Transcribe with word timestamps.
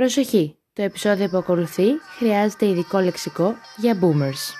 Προσοχή! 0.00 0.56
Το 0.72 0.82
επεισόδιο 0.82 1.28
που 1.28 1.36
ακολουθεί 1.36 1.84
χρειάζεται 2.18 2.66
ειδικό 2.66 2.98
λεξικό 2.98 3.54
για 3.76 3.98
boomers. 4.00 4.54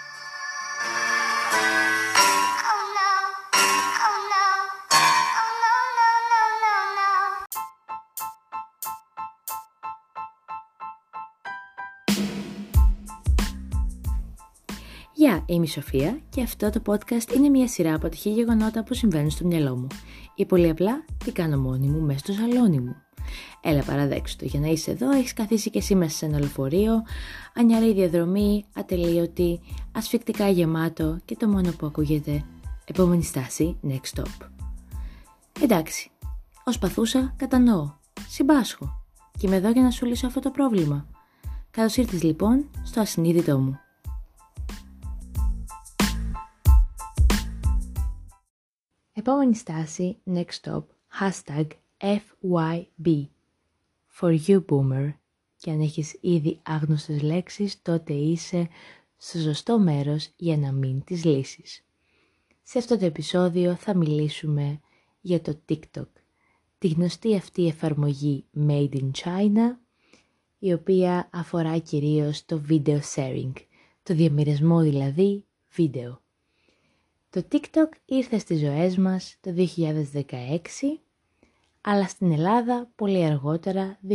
Γεια, 15.14 15.44
είμαι 15.46 15.64
η 15.64 15.68
Σοφία 15.68 16.20
και 16.30 16.42
αυτό 16.42 16.70
το 16.70 16.82
podcast 16.86 17.34
είναι 17.36 17.48
μια 17.48 17.68
σειρά 17.68 17.94
από 17.94 18.08
τυχή 18.08 18.30
γεγονότα 18.30 18.84
που 18.84 18.94
συμβαίνουν 18.94 19.30
στο 19.30 19.46
μυαλό 19.46 19.76
μου. 19.76 19.86
Ή 20.34 20.46
πολύ 20.46 20.68
απλά, 20.68 21.04
τι 21.24 21.32
κάνω 21.32 21.58
μόνη 21.58 21.86
μου 21.86 22.00
μέσα 22.00 22.18
στο 22.18 22.32
σαλόνι 22.32 22.80
μου. 22.80 22.96
Έλα 23.60 23.82
παραδέξου 23.82 24.36
το, 24.36 24.44
για 24.44 24.60
να 24.60 24.66
είσαι 24.66 24.90
εδώ 24.90 25.10
έχεις 25.10 25.32
καθίσει 25.32 25.70
και 25.70 25.78
εσύ 25.78 25.94
μέσα 25.94 26.16
σε 26.16 26.26
ένα 26.26 26.38
λεωφορείο, 26.38 27.02
ανιαρή 27.54 27.92
διαδρομή, 27.92 28.64
ατελείωτη, 28.74 29.60
ασφικτικά 29.92 30.48
γεμάτο 30.48 31.18
και 31.24 31.36
το 31.36 31.48
μόνο 31.48 31.70
που 31.70 31.86
ακούγεται 31.86 32.44
επόμενη 32.84 33.22
στάση, 33.22 33.76
next 33.88 34.18
stop. 34.18 34.46
Εντάξει, 35.60 36.10
ως 36.64 36.78
παθούσα 36.78 37.34
κατανοώ, 37.36 37.90
συμπάσχω 38.28 39.02
και 39.38 39.46
είμαι 39.46 39.56
εδώ 39.56 39.70
για 39.70 39.82
να 39.82 39.90
σου 39.90 40.06
λύσω 40.06 40.26
αυτό 40.26 40.40
το 40.40 40.50
πρόβλημα. 40.50 41.06
Καλώς 41.70 41.96
ήρθες 41.96 42.22
λοιπόν 42.22 42.70
στο 42.82 43.00
ασυνείδητό 43.00 43.58
μου. 43.58 43.78
Επόμενη 49.12 49.54
στάση, 49.54 50.18
next 50.26 50.60
stop, 50.62 50.82
hashtag 51.20 51.66
FYB. 52.00 53.28
For 54.20 54.36
you 54.46 54.64
boomer. 54.68 55.12
Και 55.56 55.70
αν 55.70 55.80
έχεις 55.80 56.18
ήδη 56.20 56.60
άγνωστες 56.62 57.22
λέξεις, 57.22 57.82
τότε 57.82 58.12
είσαι 58.12 58.68
στο 59.16 59.38
σωστό 59.38 59.78
μέρος 59.78 60.28
για 60.36 60.56
να 60.56 60.72
μην 60.72 61.04
τις 61.04 61.24
λύσεις. 61.24 61.84
Σε 62.62 62.78
αυτό 62.78 62.98
το 62.98 63.04
επεισόδιο 63.04 63.74
θα 63.74 63.96
μιλήσουμε 63.96 64.80
για 65.20 65.40
το 65.40 65.60
TikTok, 65.68 66.08
τη 66.78 66.88
γνωστή 66.88 67.36
αυτή 67.36 67.66
εφαρμογή 67.66 68.44
Made 68.66 68.92
in 68.92 69.10
China, 69.24 69.76
η 70.58 70.72
οποία 70.72 71.28
αφορά 71.32 71.78
κυρίως 71.78 72.44
το 72.44 72.62
video 72.68 72.98
sharing, 73.14 73.52
το 74.02 74.14
διαμοιρασμό 74.14 74.80
δηλαδή 74.80 75.44
βίντεο. 75.70 76.22
Το 77.30 77.44
TikTok 77.52 77.88
ήρθε 78.04 78.38
στις 78.38 78.60
ζωές 78.60 78.96
μας 78.96 79.36
το 79.40 79.54
2016 79.54 81.00
αλλά 81.80 82.06
στην 82.06 82.32
Ελλάδα 82.32 82.90
πολύ 82.94 83.24
αργότερα, 83.24 83.98
2018-2019 84.08 84.12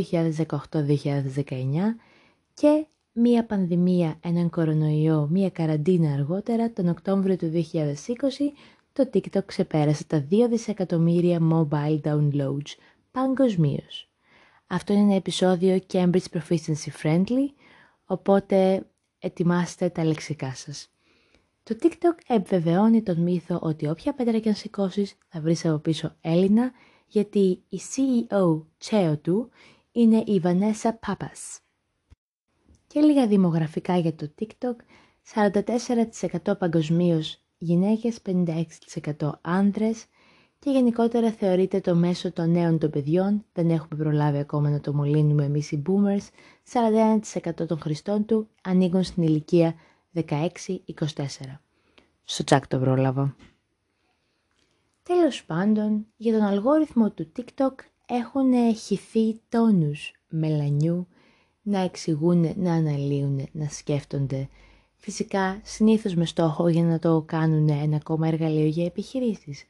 και 2.53 2.85
μία 3.11 3.45
πανδημία, 3.45 4.17
έναν 4.21 4.49
κορονοϊό, 4.49 5.27
μία 5.31 5.49
καραντίνα 5.49 6.13
αργότερα, 6.13 6.71
τον 6.71 6.88
Οκτώβριο 6.88 7.36
του 7.36 7.52
2020, 7.52 7.63
το 8.93 9.09
TikTok 9.13 9.45
ξεπέρασε 9.45 10.03
τα 10.03 10.27
2 10.31 10.47
δισεκατομμύρια 10.49 11.39
mobile 11.52 12.02
downloads 12.02 12.75
παγκοσμίως. 13.11 14.09
Αυτό 14.67 14.93
είναι 14.93 15.02
ένα 15.02 15.16
επεισόδιο 15.16 15.80
Cambridge 15.91 16.25
Proficiency 16.31 17.03
Friendly, 17.03 17.49
οπότε 18.05 18.86
ετοιμάστε 19.19 19.89
τα 19.89 20.03
λεξικά 20.03 20.55
σας. 20.55 20.89
Το 21.63 21.75
TikTok 21.81 22.17
επιβεβαιώνει 22.27 23.02
τον 23.02 23.21
μύθο 23.21 23.59
ότι 23.61 23.88
όποια 23.88 24.13
πέτρα 24.13 24.39
και 24.39 24.49
αν 24.49 24.55
σηκώσεις 24.55 25.17
θα 25.27 25.41
βρεις 25.41 25.66
από 25.66 25.77
πίσω 25.77 26.16
Έλληνα 26.21 26.71
γιατί 27.08 27.64
η 27.70 27.80
CEO 27.95 28.61
τσέο 28.78 29.17
του 29.17 29.50
είναι 29.92 30.17
η 30.17 30.42
Vanessa 30.44 30.89
Papas. 31.08 31.58
Και 32.88 32.99
λίγα 32.99 33.27
δημογραφικά 33.27 33.98
για 33.98 34.16
το 34.16 34.32
TikTok, 34.39 34.76
44% 35.33 36.58
παγκοσμίως 36.60 37.39
γυναίκες, 37.58 38.20
56% 38.21 39.32
άνδρες 39.42 40.05
και 40.60 40.71
γενικότερα 40.71 41.32
θεωρείται 41.32 41.80
το 41.80 41.95
μέσο 41.95 42.32
των 42.32 42.52
νέων 42.52 42.80
των 42.80 42.89
παιδιών, 42.89 43.45
δεν 43.54 43.70
έχουμε 43.70 44.04
προλάβει 44.04 44.38
ακόμα 44.38 44.70
να 44.70 44.80
το 44.80 44.94
μολύνουμε 44.94 45.45
εμείς 45.45 45.71
οι 45.71 45.82
boomers, 45.88 46.27
41% 46.73 47.67
των 47.67 47.80
χρηστών 47.80 48.26
του 48.26 48.48
ανοίγουν 48.61 49.04
στην 49.04 49.23
ηλικία 49.23 49.76
16-24. 50.14 50.26
Στο 52.23 52.44
τσάκ 52.44 52.67
το 52.67 52.80
πρόλαβα. 52.80 53.36
Τέλος 55.10 55.45
πάντων, 55.45 56.05
για 56.16 56.33
τον 56.33 56.42
αλγόριθμο 56.42 57.11
του 57.11 57.32
TikTok 57.36 57.73
έχουν 58.05 58.76
χυθεί 58.76 59.42
τόνους 59.49 60.11
μελανιού 60.30 61.08
να 61.61 61.80
εξηγούν, 61.80 62.54
να 62.55 62.73
αναλύουν, 62.73 63.48
να 63.52 63.67
σκέφτονται. 63.70 64.49
Φυσικά, 64.95 65.60
συνήθως 65.64 66.15
με 66.15 66.26
στόχο 66.26 66.67
για 66.67 66.83
να 66.83 66.99
το 66.99 67.23
κάνουν 67.26 67.70
ένα 67.70 67.95
ακόμα 67.95 68.27
εργαλείο 68.27 68.65
για 68.65 68.86
επιχειρήσεις. 68.86 69.65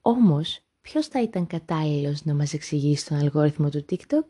Όμως, 0.00 0.60
ποιος 0.80 1.06
θα 1.06 1.22
ήταν 1.22 1.46
κατάλληλος 1.46 2.24
να 2.24 2.34
μας 2.34 2.52
εξηγήσει 2.52 3.06
τον 3.06 3.18
αλγόριθμο 3.18 3.68
του 3.68 3.84
TikTok? 3.90 4.24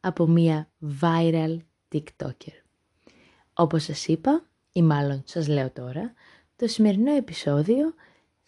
Από 0.00 0.26
μία 0.26 0.70
viral 1.00 1.56
TikToker. 1.92 2.54
Όπως 3.54 3.82
σας 3.82 4.06
είπα, 4.06 4.46
ή 4.72 4.82
μάλλον 4.82 5.22
σας 5.24 5.48
λέω 5.48 5.70
τώρα, 5.70 6.12
το 6.56 6.66
σημερινό 6.66 7.12
επεισόδιο 7.12 7.94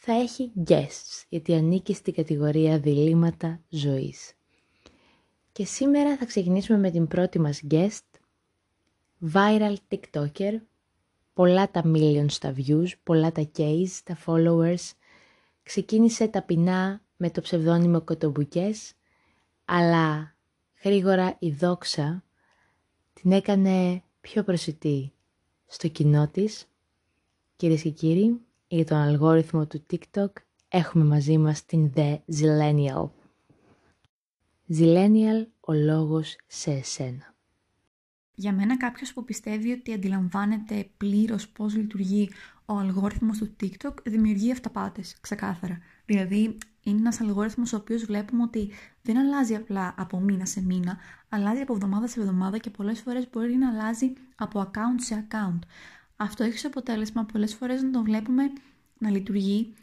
θα 0.00 0.12
έχει 0.12 0.52
guests, 0.66 1.24
γιατί 1.28 1.54
ανήκει 1.54 1.94
στην 1.94 2.14
κατηγορία 2.14 2.78
διλήμματα 2.78 3.60
ζωής. 3.68 4.32
Και 5.52 5.64
σήμερα 5.64 6.16
θα 6.16 6.24
ξεκινήσουμε 6.24 6.78
με 6.78 6.90
την 6.90 7.06
πρώτη 7.06 7.38
μας 7.38 7.62
guest, 7.70 8.04
viral 9.32 9.74
TikToker, 9.88 10.60
πολλά 11.32 11.70
τα 11.70 11.82
millions 11.84 12.32
τα 12.40 12.54
views, 12.56 12.88
πολλά 13.02 13.32
τα 13.32 13.50
case, 13.56 13.98
τα 14.04 14.18
followers. 14.26 14.90
Ξεκίνησε 15.62 16.28
ταπεινά 16.28 17.02
με 17.16 17.30
το 17.30 17.40
ψευδόνυμο 17.40 18.00
Κοτομπουκές, 18.00 18.94
αλλά 19.64 20.36
γρήγορα 20.84 21.36
η 21.38 21.50
δόξα 21.50 22.24
την 23.12 23.32
έκανε 23.32 24.02
πιο 24.20 24.42
προσιτή 24.42 25.12
στο 25.66 25.88
κοινό 25.88 26.28
της. 26.28 26.66
Κυρίες 27.56 27.82
και 27.82 27.90
κύριοι, 27.90 28.40
για 28.68 28.84
τον 28.84 28.98
αλγόριθμο 28.98 29.66
του 29.66 29.86
TikTok 29.90 30.32
έχουμε 30.68 31.04
μαζί 31.04 31.38
μας 31.38 31.64
την 31.64 31.92
The 31.94 32.18
Zillennial. 32.40 33.08
Zillennial, 34.78 35.46
ο 35.60 35.72
λόγος 35.72 36.36
σε 36.46 36.70
εσένα. 36.70 37.34
Για 38.34 38.52
μένα 38.52 38.76
κάποιος 38.76 39.12
που 39.12 39.24
πιστεύει 39.24 39.72
ότι 39.72 39.92
αντιλαμβάνεται 39.92 40.90
πλήρως 40.96 41.48
πώς 41.48 41.76
λειτουργεί 41.76 42.30
ο 42.64 42.78
αλγόριθμος 42.78 43.38
του 43.38 43.56
TikTok 43.60 43.94
δημιουργεί 44.04 44.52
αυταπάτες, 44.52 45.16
ξεκάθαρα. 45.20 45.78
Δηλαδή 46.04 46.58
είναι 46.82 46.98
ένας 46.98 47.20
αλγόριθμος 47.20 47.72
ο 47.72 47.76
οποίος 47.76 48.04
βλέπουμε 48.04 48.42
ότι 48.42 48.70
δεν 49.02 49.18
αλλάζει 49.18 49.54
απλά 49.54 49.94
από 49.96 50.20
μήνα 50.20 50.46
σε 50.46 50.62
μήνα, 50.62 50.96
αλλάζει 51.28 51.60
από 51.60 51.72
εβδομάδα 51.74 52.06
σε 52.06 52.20
εβδομάδα 52.20 52.58
και 52.58 52.70
πολλές 52.70 53.00
φορές 53.00 53.28
μπορεί 53.32 53.56
να 53.56 53.68
αλλάζει 53.68 54.12
από 54.36 54.60
account 54.60 55.00
σε 55.00 55.26
account. 55.28 55.58
Αυτό 56.20 56.44
έχεις 56.44 56.60
σαν 56.60 56.70
αποτέλεσμα 56.70 57.24
πολλές 57.24 57.54
φορές 57.54 57.82
να 57.82 57.90
το 57.90 58.02
βλέπουμε 58.02 58.42
να 58.98 59.10
λειτουργεί 59.10 59.74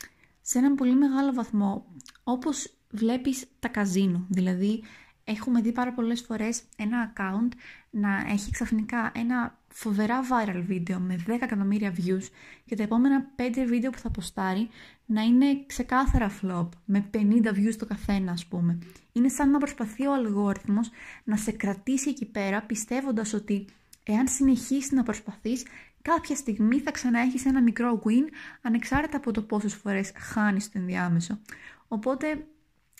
σε 0.41 0.57
έναν 0.57 0.75
πολύ 0.75 0.96
μεγάλο 0.96 1.34
βαθμό, 1.34 1.85
όπως 2.23 2.73
βλέπεις 2.90 3.46
τα 3.59 3.68
καζίνο. 3.68 4.25
Δηλαδή, 4.29 4.84
έχουμε 5.24 5.62
δει 5.62 5.72
πάρα 5.72 5.94
πολλές 5.94 6.22
φορές 6.22 6.63
ένα 6.78 7.13
account 7.13 7.50
να 7.90 8.25
έχει 8.29 8.51
ξαφνικά 8.51 9.12
ένα 9.16 9.59
φοβερά 9.68 10.22
viral 10.22 10.63
βίντεο 10.66 11.00
με 11.00 11.24
10 11.28 11.29
εκατομμύρια 11.41 11.94
views 11.97 12.24
και 12.66 12.75
τα 12.75 12.84
επόμενα 12.84 13.25
5 13.35 13.66
βίντεο 13.68 13.90
που 13.90 13.97
θα 13.97 14.09
ποστάρει 14.09 14.69
να 15.06 15.22
είναι 15.22 15.63
ξεκάθαρα 15.66 16.40
flop, 16.41 16.69
με 16.85 17.09
50 17.13 17.18
views 17.54 17.75
το 17.77 17.86
καθένα 17.86 18.31
ας 18.31 18.45
πούμε. 18.45 18.80
Είναι 19.12 19.30
σαν 19.30 19.50
να 19.50 19.57
προσπαθεί 19.57 20.06
ο 20.06 20.13
αλγόριθμος 20.13 20.89
να 21.24 21.38
σε 21.38 21.51
κρατήσει 21.51 22.09
εκεί 22.09 22.25
πέρα 22.25 22.62
πιστεύοντας 22.62 23.33
ότι 23.33 23.65
εάν 24.04 24.27
συνεχίσεις 24.27 24.92
να 24.92 25.04
προσπαθείς 25.04 25.65
κάποια 26.12 26.36
στιγμή 26.36 26.80
θα 26.80 26.92
ξαναέχεις 26.92 27.46
ένα 27.46 27.62
μικρό 27.62 28.02
win 28.06 28.30
ανεξάρτητα 28.62 29.18
από 29.18 29.31
το 29.31 29.42
πόσες 29.42 29.74
φορές 29.74 30.12
χάνεις 30.16 30.72
το 30.72 30.80
ενδιάμεσο. 30.80 31.40
Οπότε 31.88 32.48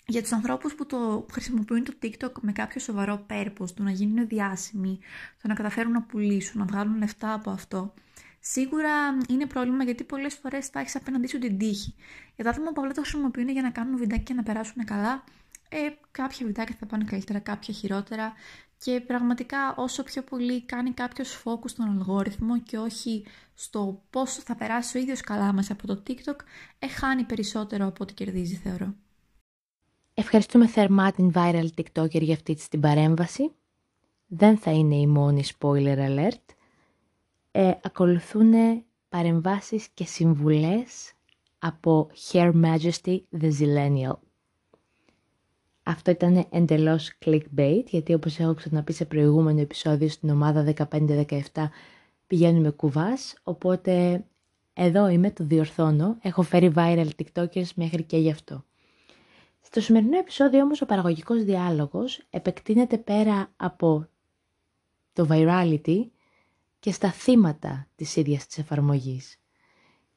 για 0.06 0.22
τους 0.22 0.32
ανθρώπους 0.32 0.74
που 0.74 0.86
το 0.86 1.26
χρησιμοποιούν 1.32 1.84
το 1.84 1.92
TikTok 2.02 2.32
με 2.40 2.52
κάποιο 2.52 2.80
σοβαρό 2.80 3.26
purpose, 3.30 3.70
το 3.74 3.82
να 3.82 3.90
γίνουν 3.90 4.26
διάσημοι, 4.26 4.98
το 5.42 5.48
να 5.48 5.54
καταφέρουν 5.54 5.92
να 5.92 6.02
πουλήσουν, 6.02 6.60
να 6.60 6.66
βγάλουν 6.66 6.98
λεφτά 6.98 7.32
από 7.32 7.50
αυτό, 7.50 7.94
σίγουρα 8.40 8.90
είναι 9.28 9.46
πρόβλημα 9.46 9.84
γιατί 9.84 10.04
πολλές 10.04 10.34
φορές 10.34 10.66
θα 10.66 10.80
έχεις 10.80 10.96
απέναντί 10.96 11.26
σου 11.26 11.38
την 11.38 11.58
τύχη. 11.58 11.94
Για 12.34 12.44
τα 12.44 12.50
άτομα 12.50 12.72
που 12.72 12.80
απλά 12.80 12.92
το 12.92 13.00
χρησιμοποιούν 13.00 13.48
για 13.48 13.62
να 13.62 13.70
κάνουν 13.70 13.96
βιντεάκια 13.96 14.24
και 14.24 14.34
να 14.34 14.42
περάσουν 14.42 14.84
καλά, 14.84 15.24
ε, 15.68 15.78
κάποια 16.10 16.46
βιντεάκια 16.46 16.76
θα 16.78 16.86
πάνε 16.86 17.04
καλύτερα, 17.04 17.38
κάποια 17.38 17.74
χειρότερα 17.74 18.32
και 18.86 19.00
πραγματικά 19.00 19.74
όσο 19.76 20.02
πιο 20.02 20.22
πολύ 20.22 20.62
κάνει 20.62 20.90
κάποιος 20.90 21.42
focus 21.44 21.68
στον 21.68 21.88
αλγόριθμο 21.88 22.60
και 22.60 22.78
όχι 22.78 23.24
στο 23.54 24.02
πόσο 24.10 24.40
θα 24.40 24.56
περάσει 24.56 24.98
ο 24.98 25.00
ίδιος 25.00 25.20
καλά 25.20 25.52
μέσα 25.52 25.72
από 25.72 25.86
το 25.86 26.02
TikTok, 26.06 26.36
εχάνει 26.78 27.24
περισσότερο 27.24 27.86
από 27.86 28.02
ό,τι 28.02 28.14
κερδίζει 28.14 28.54
θεωρώ. 28.54 28.94
Ευχαριστούμε 30.14 30.66
θερμά 30.66 31.12
την 31.12 31.32
viral 31.34 31.66
TikToker 31.76 32.20
για 32.20 32.34
αυτή 32.34 32.54
την 32.70 32.80
παρέμβαση. 32.80 33.52
δεν 34.26 34.58
θα 34.58 34.70
είναι 34.70 34.96
η 34.96 35.06
μόνη 35.06 35.42
spoiler 35.58 35.98
alert. 35.98 36.54
Ε, 37.50 37.72
ακολουθούν 37.82 38.52
παρεμβάσεις 39.08 39.88
και 39.94 40.04
συμβουλές 40.04 41.12
από 41.58 42.10
Her 42.32 42.52
Majesty 42.62 43.20
the 43.40 43.50
Zillennial. 43.58 44.25
Αυτό 45.88 46.10
ήταν 46.10 46.46
εντελώς 46.50 47.12
clickbait, 47.24 47.82
γιατί 47.86 48.14
όπως 48.14 48.38
έχω 48.38 48.54
ξαναπεί 48.54 48.92
σε 48.92 49.04
προηγούμενο 49.04 49.60
επεισόδιο 49.60 50.08
στην 50.08 50.30
ομάδα 50.30 50.74
15-17 50.90 51.68
πηγαίνουμε 52.26 52.70
κουβάς, 52.70 53.34
οπότε 53.42 54.24
εδώ 54.72 55.08
είμαι, 55.08 55.30
το 55.30 55.44
διορθώνω, 55.44 56.16
έχω 56.22 56.42
φέρει 56.42 56.72
viral 56.76 57.08
tiktokers 57.16 57.68
μέχρι 57.74 58.02
και 58.02 58.16
γι' 58.16 58.30
αυτό. 58.30 58.64
Στο 59.60 59.80
σημερινό 59.80 60.18
επεισόδιο 60.18 60.62
όμως 60.62 60.82
ο 60.82 60.86
παραγωγικός 60.86 61.44
διάλογος 61.44 62.22
επεκτείνεται 62.30 62.98
πέρα 62.98 63.52
από 63.56 64.08
το 65.12 65.26
virality 65.30 66.04
και 66.78 66.92
στα 66.92 67.10
θύματα 67.10 67.86
της 67.96 68.16
ίδιας 68.16 68.46
της 68.46 68.58
εφαρμογής. 68.58 69.40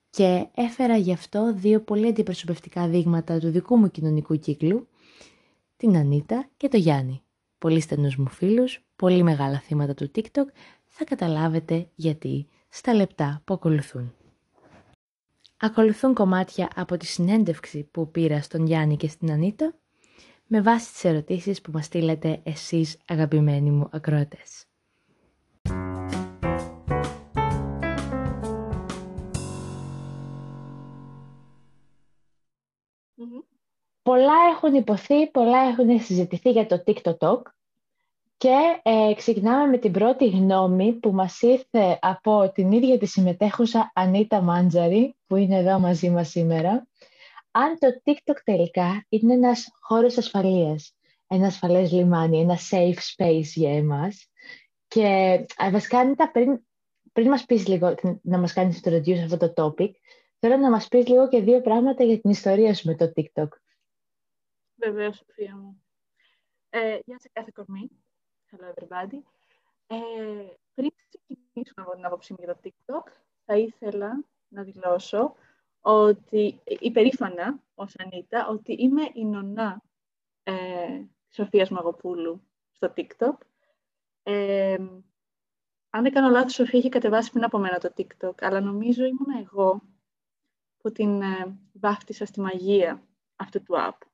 Και 0.09 0.47
έφερα 0.53 0.97
γι' 0.97 1.13
αυτό 1.13 1.53
δύο 1.53 1.81
πολύ 1.81 2.07
αντιπροσωπευτικά 2.07 2.87
δείγματα 2.87 3.39
του 3.39 3.49
δικού 3.49 3.77
μου 3.77 3.91
κοινωνικού 3.91 4.35
κύκλου, 4.39 4.87
την 5.79 5.97
Ανίτα 5.97 6.49
και 6.57 6.67
το 6.67 6.77
Γιάννη. 6.77 7.21
Πολύ 7.57 7.79
στενούς 7.79 8.15
μου 8.15 8.29
φίλους, 8.29 8.85
πολύ 8.95 9.23
μεγάλα 9.23 9.59
θύματα 9.59 9.93
του 9.93 10.11
TikTok, 10.15 10.45
θα 10.87 11.03
καταλάβετε 11.03 11.89
γιατί 11.95 12.47
στα 12.69 12.93
λεπτά 12.93 13.41
που 13.45 13.53
ακολουθούν. 13.53 14.13
Ακολουθούν 15.57 16.13
κομμάτια 16.13 16.69
από 16.75 16.97
τη 16.97 17.05
συνέντευξη 17.05 17.83
που 17.83 18.11
πήρα 18.11 18.41
στον 18.41 18.65
Γιάννη 18.65 18.97
και 18.97 19.07
στην 19.07 19.31
Ανίτα, 19.31 19.73
με 20.47 20.61
βάση 20.61 20.91
τις 20.91 21.03
ερωτήσεις 21.03 21.61
που 21.61 21.71
μας 21.71 21.85
στείλετε 21.85 22.39
εσείς 22.43 22.97
αγαπημένοι 23.07 23.71
μου 23.71 23.89
ακροατές. 23.91 24.65
Πολλά 34.09 34.33
έχουν 34.55 34.73
υποθεί, 34.73 35.27
πολλά 35.27 35.57
έχουν 35.59 35.99
συζητηθεί 35.99 36.51
για 36.51 36.65
το 36.65 36.83
TikTok 36.85 37.41
και 38.37 38.55
ε, 38.83 39.13
ξεκινάμε 39.15 39.67
με 39.67 39.77
την 39.77 39.91
πρώτη 39.91 40.29
γνώμη 40.29 40.93
που 40.93 41.11
μας 41.11 41.41
ήρθε 41.41 41.99
από 42.01 42.51
την 42.53 42.71
ίδια 42.71 42.97
τη 42.97 43.05
συμμετέχουσα 43.05 43.91
Ανίτα 43.95 44.41
Μάντζαρη, 44.41 45.15
που 45.27 45.35
είναι 45.35 45.57
εδώ 45.57 45.79
μαζί 45.79 46.09
μας 46.09 46.29
σήμερα. 46.29 46.87
Αν 47.51 47.77
το 47.79 47.87
TikTok 48.03 48.35
τελικά 48.43 49.05
είναι 49.09 49.33
ένας 49.33 49.67
χώρος 49.81 50.17
ασφαλείας, 50.17 50.95
ένα 51.27 51.47
ασφαλές 51.47 51.91
λιμάνι, 51.91 52.39
ένα 52.39 52.57
safe 52.71 52.99
space 53.15 53.51
για 53.55 53.75
εμάς. 53.75 54.27
Και 54.87 55.05
ε, 55.57 55.71
βασικά, 55.71 55.99
Ανίτα, 55.99 56.31
πριν, 56.31 56.59
πριν 57.13 57.27
μας 57.27 57.45
πεις 57.45 57.67
λίγο, 57.67 57.95
να 58.21 58.37
μας 58.37 58.53
κάνεις 58.53 58.81
introduce 58.83 59.15
σε 59.15 59.23
αυτό 59.23 59.37
το 59.37 59.53
topic, 59.55 59.91
θέλω 60.39 60.57
να 60.57 60.69
μας 60.69 60.87
πεις 60.87 61.07
λίγο 61.07 61.27
και 61.27 61.41
δύο 61.41 61.61
πράγματα 61.61 62.03
για 62.03 62.19
την 62.19 62.29
ιστορία 62.29 62.73
σου 62.73 62.87
με 62.87 62.95
το 62.95 63.11
TikTok. 63.15 63.47
Βεβαίως, 64.79 65.17
Σοφία 65.17 65.55
μου. 65.55 65.83
Ε, 66.69 66.99
γεια 67.05 67.19
σε 67.19 67.29
κάθε 67.33 67.51
κορμί. 67.53 67.89
Hello 68.51 68.73
everybody. 68.73 69.21
Ε, 69.87 69.97
πριν 70.73 70.91
ξεκινήσουμε 71.09 71.85
από 71.85 71.95
την 71.95 72.05
άποψή 72.05 72.33
μου 72.33 72.43
για 72.43 72.55
το 72.55 72.59
TikTok, 72.63 73.11
θα 73.45 73.57
ήθελα 73.57 74.23
να 74.47 74.63
δηλώσω 74.63 75.35
ότι 75.81 76.61
υπερήφανα 76.65 77.59
ως 77.75 77.95
Ανίτα 77.97 78.47
ότι 78.47 78.73
είμαι 78.73 79.09
η 79.13 79.25
νονά 79.25 79.81
ε, 80.43 81.01
Σοφίας 81.29 81.69
Μαγοπούλου 81.69 82.41
στο 82.71 82.93
TikTok. 82.95 83.37
Ε, 84.23 84.77
αν 85.89 86.03
δεν 86.03 86.11
κάνω 86.11 86.29
λάθος, 86.29 86.51
η 86.51 86.55
Σοφία 86.55 86.79
είχε 86.79 86.89
κατεβάσει 86.89 87.31
πριν 87.31 87.43
από 87.43 87.57
μένα 87.57 87.77
το 87.77 87.93
TikTok, 87.97 88.35
αλλά 88.39 88.61
νομίζω 88.61 89.03
ήμουν 89.05 89.45
εγώ 89.45 89.81
που 90.77 90.91
την 90.91 91.21
ε, 91.21 91.57
βάφτισα 91.73 92.25
στη 92.25 92.39
μαγεία 92.39 93.03
αυτού 93.35 93.63
του 93.63 93.75
app. 93.77 94.08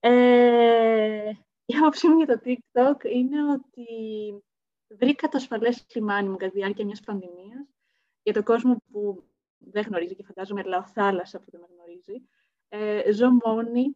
Ε, 0.00 1.30
η 1.64 1.74
άποψή 1.76 2.08
μου 2.08 2.16
για 2.16 2.26
το 2.26 2.40
TikTok 2.44 3.04
είναι 3.04 3.52
ότι 3.52 3.84
βρήκα 4.88 5.28
το 5.28 5.36
ασφαλές 5.36 5.86
λιμάνι 5.94 6.28
μου 6.28 6.36
κατά 6.36 6.52
τη 6.52 6.58
διάρκεια 6.58 6.84
μιας 6.84 7.00
πανδημίας 7.00 7.68
για 8.22 8.32
τον 8.32 8.42
κόσμο 8.42 8.82
που 8.90 9.24
δεν 9.58 9.84
γνωρίζει 9.84 10.14
και 10.14 10.24
φαντάζομαι 10.24 10.62
λέω 10.62 10.86
θάλασσα 10.86 11.40
που 11.40 11.50
δεν 11.50 11.60
με 11.60 11.66
γνωρίζει. 11.74 12.28
Ε, 12.68 13.12
ζω 13.12 13.30
μόνη 13.30 13.94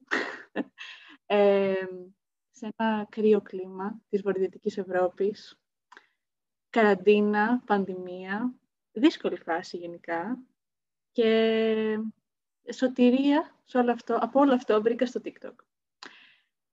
ε, 1.27 1.75
σε 2.51 2.75
ένα 2.77 3.07
κρύο 3.11 3.41
κλίμα 3.41 4.01
της 4.09 4.23
βορειοδυτικής 4.23 4.79
Ευρώπης. 4.79 5.61
Καραντίνα, 6.71 7.63
πανδημία, 7.67 8.55
δύσκολη 8.93 9.37
φάση 9.37 9.77
γενικά 9.77 10.39
και 11.11 11.99
σωτηρία 12.73 13.61
σε 13.65 13.79
όλο 13.79 13.93
αυτό, 13.93 14.19
από 14.21 14.41
όλο 14.41 14.55
αυτό 14.55 14.83
βρήκα 14.83 15.07
στο 15.07 15.21
TikTok. 15.25 15.55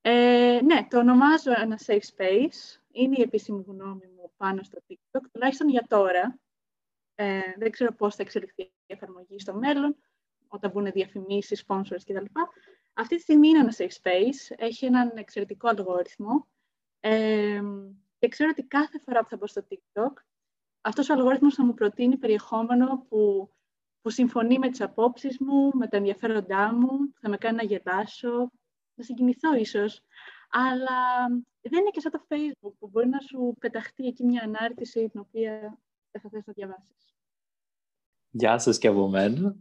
Ε, 0.01 0.59
ναι, 0.63 0.87
το 0.89 0.97
ονομάζω 0.97 1.51
ένα 1.51 1.79
safe 1.85 2.07
space. 2.15 2.79
Είναι 2.91 3.15
η 3.17 3.21
επίσημη 3.21 3.63
γνώμη 3.67 4.07
μου 4.15 4.31
πάνω 4.37 4.63
στο 4.63 4.77
TikTok, 4.87 5.21
τουλάχιστον 5.31 5.69
για 5.69 5.85
τώρα. 5.87 6.39
Ε, 7.15 7.39
δεν 7.57 7.71
ξέρω 7.71 7.93
πώς 7.93 8.15
θα 8.15 8.23
εξελιχθεί 8.23 8.61
η 8.61 8.71
εφαρμογή 8.85 9.39
στο 9.39 9.53
μέλλον, 9.53 9.95
όταν 10.47 10.71
μπουν 10.71 10.91
διαφημίσεις, 10.91 11.65
sponsors 11.67 12.01
κτλ. 12.05 12.25
Αυτή 12.93 13.15
τη 13.15 13.21
στιγμή 13.21 13.47
είναι 13.47 13.59
ένα 13.59 13.73
safe 13.77 14.01
space, 14.03 14.55
έχει 14.57 14.85
έναν 14.85 15.11
εξαιρετικό 15.15 15.67
αλγόριθμο 15.67 16.47
ε, 16.99 17.61
και 18.19 18.27
ξέρω 18.27 18.49
ότι 18.51 18.63
κάθε 18.63 18.99
φορά 18.99 19.23
που 19.23 19.29
θα 19.29 19.37
μπω 19.37 19.47
στο 19.47 19.65
TikTok, 19.69 20.13
αυτός 20.81 21.09
ο 21.09 21.13
αλγόριθμος 21.13 21.55
θα 21.55 21.63
μου 21.63 21.73
προτείνει 21.73 22.17
περιεχόμενο 22.17 23.05
που, 23.09 23.51
που 24.01 24.09
συμφωνεί 24.09 24.59
με 24.59 24.69
τις 24.69 24.81
απόψεις 24.81 25.39
μου, 25.39 25.71
με 25.73 25.87
τα 25.87 25.97
ενδιαφέροντά 25.97 26.73
μου, 26.73 27.13
θα 27.19 27.29
με 27.29 27.37
κάνει 27.37 27.55
να 27.55 27.63
γελάσω, 27.63 28.51
να 28.99 29.05
συγκινηθώ 29.05 29.55
ίσως. 29.55 30.01
Αλλά 30.49 31.27
δεν 31.61 31.79
είναι 31.79 31.89
και 31.91 31.99
σαν 31.99 32.11
το 32.11 32.25
Facebook 32.27 32.73
που 32.79 32.87
μπορεί 32.87 33.07
να 33.07 33.19
σου 33.19 33.55
πεταχτεί 33.59 34.05
εκεί 34.05 34.23
μια 34.23 34.43
ανάρτηση 34.43 35.09
την 35.09 35.19
οποία 35.19 35.79
δεν 36.11 36.21
θα 36.21 36.29
θες 36.29 36.45
να 36.45 36.53
διαβάσεις. 36.53 37.15
Γεια 38.29 38.57
σας 38.57 38.77
και 38.77 38.87
από 38.87 39.07
μένα. 39.07 39.55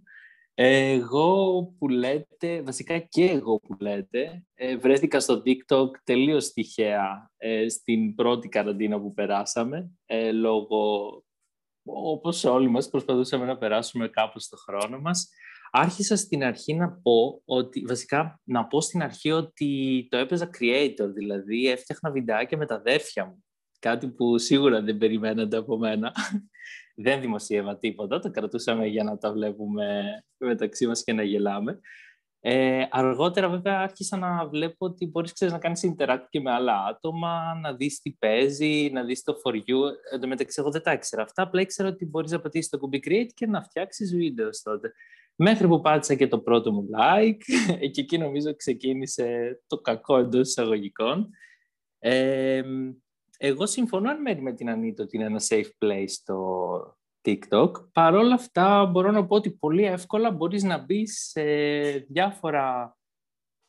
Εγώ 0.55 1.63
που 1.79 1.89
λέτε, 1.89 2.63
βασικά 2.63 2.99
και 2.99 3.25
εγώ 3.25 3.59
που 3.59 3.77
λέτε, 3.81 4.45
ε, 4.55 4.77
βρέθηκα 4.77 5.21
στο 5.21 5.43
TikTok 5.45 5.91
τελείως 6.05 6.53
τυχαία 6.53 7.31
ε, 7.37 7.69
στην 7.69 8.15
πρώτη 8.15 8.49
καραντίνα 8.49 9.01
που 9.01 9.15
περάσαμε, 9.15 9.91
ε, 10.07 10.33
λόγω, 10.33 11.13
όπως 11.83 12.45
όλοι 12.45 12.69
μας 12.69 12.89
προσπαθούσαμε 12.89 13.45
να 13.45 13.59
περάσουμε 13.59 14.09
κάπως 14.09 14.49
το 14.49 14.57
χρόνο 14.57 15.01
μας. 15.01 15.31
Άρχισα 15.71 16.17
στην 16.17 16.45
αρχή 16.45 16.75
να 16.75 16.91
πω 16.91 17.43
ότι, 17.45 17.85
βασικά 17.87 18.41
να 18.45 18.67
πω 18.67 18.81
στην 18.81 19.03
αρχή 19.03 19.31
ότι 19.31 20.07
το 20.11 20.17
έπαιζα 20.17 20.51
creator, 20.59 21.09
δηλαδή 21.15 21.69
έφτιαχνα 21.69 22.11
βιντεάκια 22.11 22.59
με 22.59 22.67
τα 22.67 22.75
αδέρφια 22.75 23.27
μου. 23.27 23.45
Κάτι 23.79 24.09
που 24.09 24.39
σίγουρα 24.39 24.83
δεν 24.83 24.99
περιμένατε 24.99 25.57
από 25.57 25.79
μένα. 25.79 26.13
δεν 27.05 27.21
δημοσίευα 27.21 27.79
τίποτα, 27.79 28.19
το 28.19 28.31
κρατούσαμε 28.31 28.87
για 28.87 29.05
να 29.05 29.19
τα 29.19 29.33
βλέπουμε 29.33 30.05
μεταξύ 30.37 30.87
μας 30.87 31.05
και 31.05 31.13
να 31.13 31.23
γελάμε. 31.23 31.81
Ε, 32.41 32.87
αργότερα 32.91 33.49
βέβαια 33.49 33.81
άρχισα 33.81 34.17
να 34.17 34.47
βλέπω 34.49 34.87
ότι 34.87 35.07
μπορείς 35.07 35.33
ξέρεις, 35.33 35.55
να 35.55 35.61
κάνεις 35.61 35.95
interact 35.95 36.25
και 36.29 36.41
με 36.41 36.51
άλλα 36.51 36.85
άτομα, 36.85 37.55
να 37.63 37.75
δεις 37.75 38.01
τι 38.01 38.11
παίζει, 38.19 38.91
να 38.93 39.05
δεις 39.05 39.23
το 39.23 39.35
for 39.45 39.55
you. 39.55 39.93
Εν 40.13 40.21
τω 40.21 40.27
μεταξύ 40.27 40.61
εγώ 40.61 40.71
δεν 40.71 40.83
τα 40.83 40.93
ήξερα 40.93 41.23
αυτά, 41.23 41.43
απλά 41.43 41.61
ήξερα 41.61 41.89
ότι 41.89 42.07
μπορείς 42.07 42.31
να 42.31 42.41
πατήσεις 42.41 42.69
το 42.69 42.79
κουμπί 42.79 43.03
create 43.07 43.33
και 43.35 43.47
να 43.47 43.63
φτιάξεις 43.63 44.17
βίντεος 44.17 44.63
τότε. 44.63 44.93
Μέχρι 45.41 45.69
που 45.69 45.81
πάτησα 45.81 46.15
και 46.15 46.29
το 46.29 46.39
πρώτο 46.39 46.73
μου 46.73 46.89
like 46.99 47.43
και 47.93 48.01
εκεί 48.01 48.19
νομίζω 48.19 48.57
ξεκίνησε 48.57 49.61
το 49.67 49.79
κακό 49.79 50.17
εντός 50.17 50.49
εισαγωγικών. 50.49 51.31
Ε, 51.99 52.63
εγώ 53.39 53.67
συμφωνώ 53.67 54.11
αν 54.11 54.21
μέρη 54.21 54.43
με 54.43 54.53
την 54.53 54.71
Ανίτα 54.71 55.03
ότι 55.03 55.17
είναι 55.17 55.25
ένα 55.25 55.41
safe 55.49 55.71
place 55.85 56.09
στο 56.09 56.99
TikTok. 57.23 57.71
Παρ' 57.93 58.15
όλα 58.15 58.35
αυτά 58.35 58.87
μπορώ 58.87 59.11
να 59.11 59.27
πω 59.27 59.35
ότι 59.35 59.51
πολύ 59.51 59.85
εύκολα 59.85 60.31
μπορείς 60.31 60.63
να 60.63 60.79
μπει 60.79 61.07
σε 61.07 61.43
διάφορα 62.09 62.97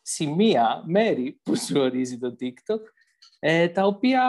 σημεία, 0.02 0.84
μέρη 0.86 1.40
που 1.44 1.56
σου 1.56 1.80
ορίζει 1.80 2.18
το 2.18 2.36
TikTok, 2.40 2.82
ε, 3.40 3.70
τα 3.70 3.86
οποία, 3.86 4.24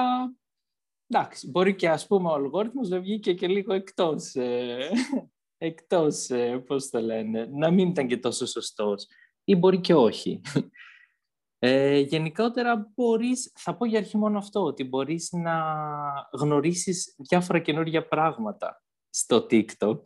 εντάξει, 1.06 1.50
μπορεί 1.50 1.74
και 1.74 1.88
ας 1.88 2.06
πούμε 2.06 2.28
ο 2.28 2.34
αλγόριθμος 2.34 2.88
να 2.88 3.00
βγήκε 3.00 3.34
και 3.34 3.48
λίγο 3.48 3.72
εκτός 3.72 4.34
ε, 4.34 4.90
εκτός, 5.62 6.30
ε, 6.30 6.58
πώς 6.58 6.90
το 6.90 7.00
λένε, 7.00 7.46
να 7.52 7.70
μην 7.70 7.88
ήταν 7.88 8.06
και 8.06 8.16
τόσο 8.16 8.46
σωστός 8.46 9.06
ή 9.44 9.56
μπορεί 9.56 9.80
και 9.80 9.94
όχι. 9.94 10.40
Ε, 11.62 11.98
γενικότερα 11.98 12.92
μπορείς, 12.94 13.52
θα 13.54 13.76
πω 13.76 13.84
για 13.84 13.98
αρχή 13.98 14.16
μόνο 14.16 14.38
αυτό, 14.38 14.62
ότι 14.64 14.84
μπορείς 14.84 15.32
να 15.32 15.62
γνωρίσεις 16.32 17.14
διάφορα 17.18 17.58
καινούργια 17.58 18.08
πράγματα 18.08 18.82
στο 19.10 19.46
TikTok. 19.50 20.00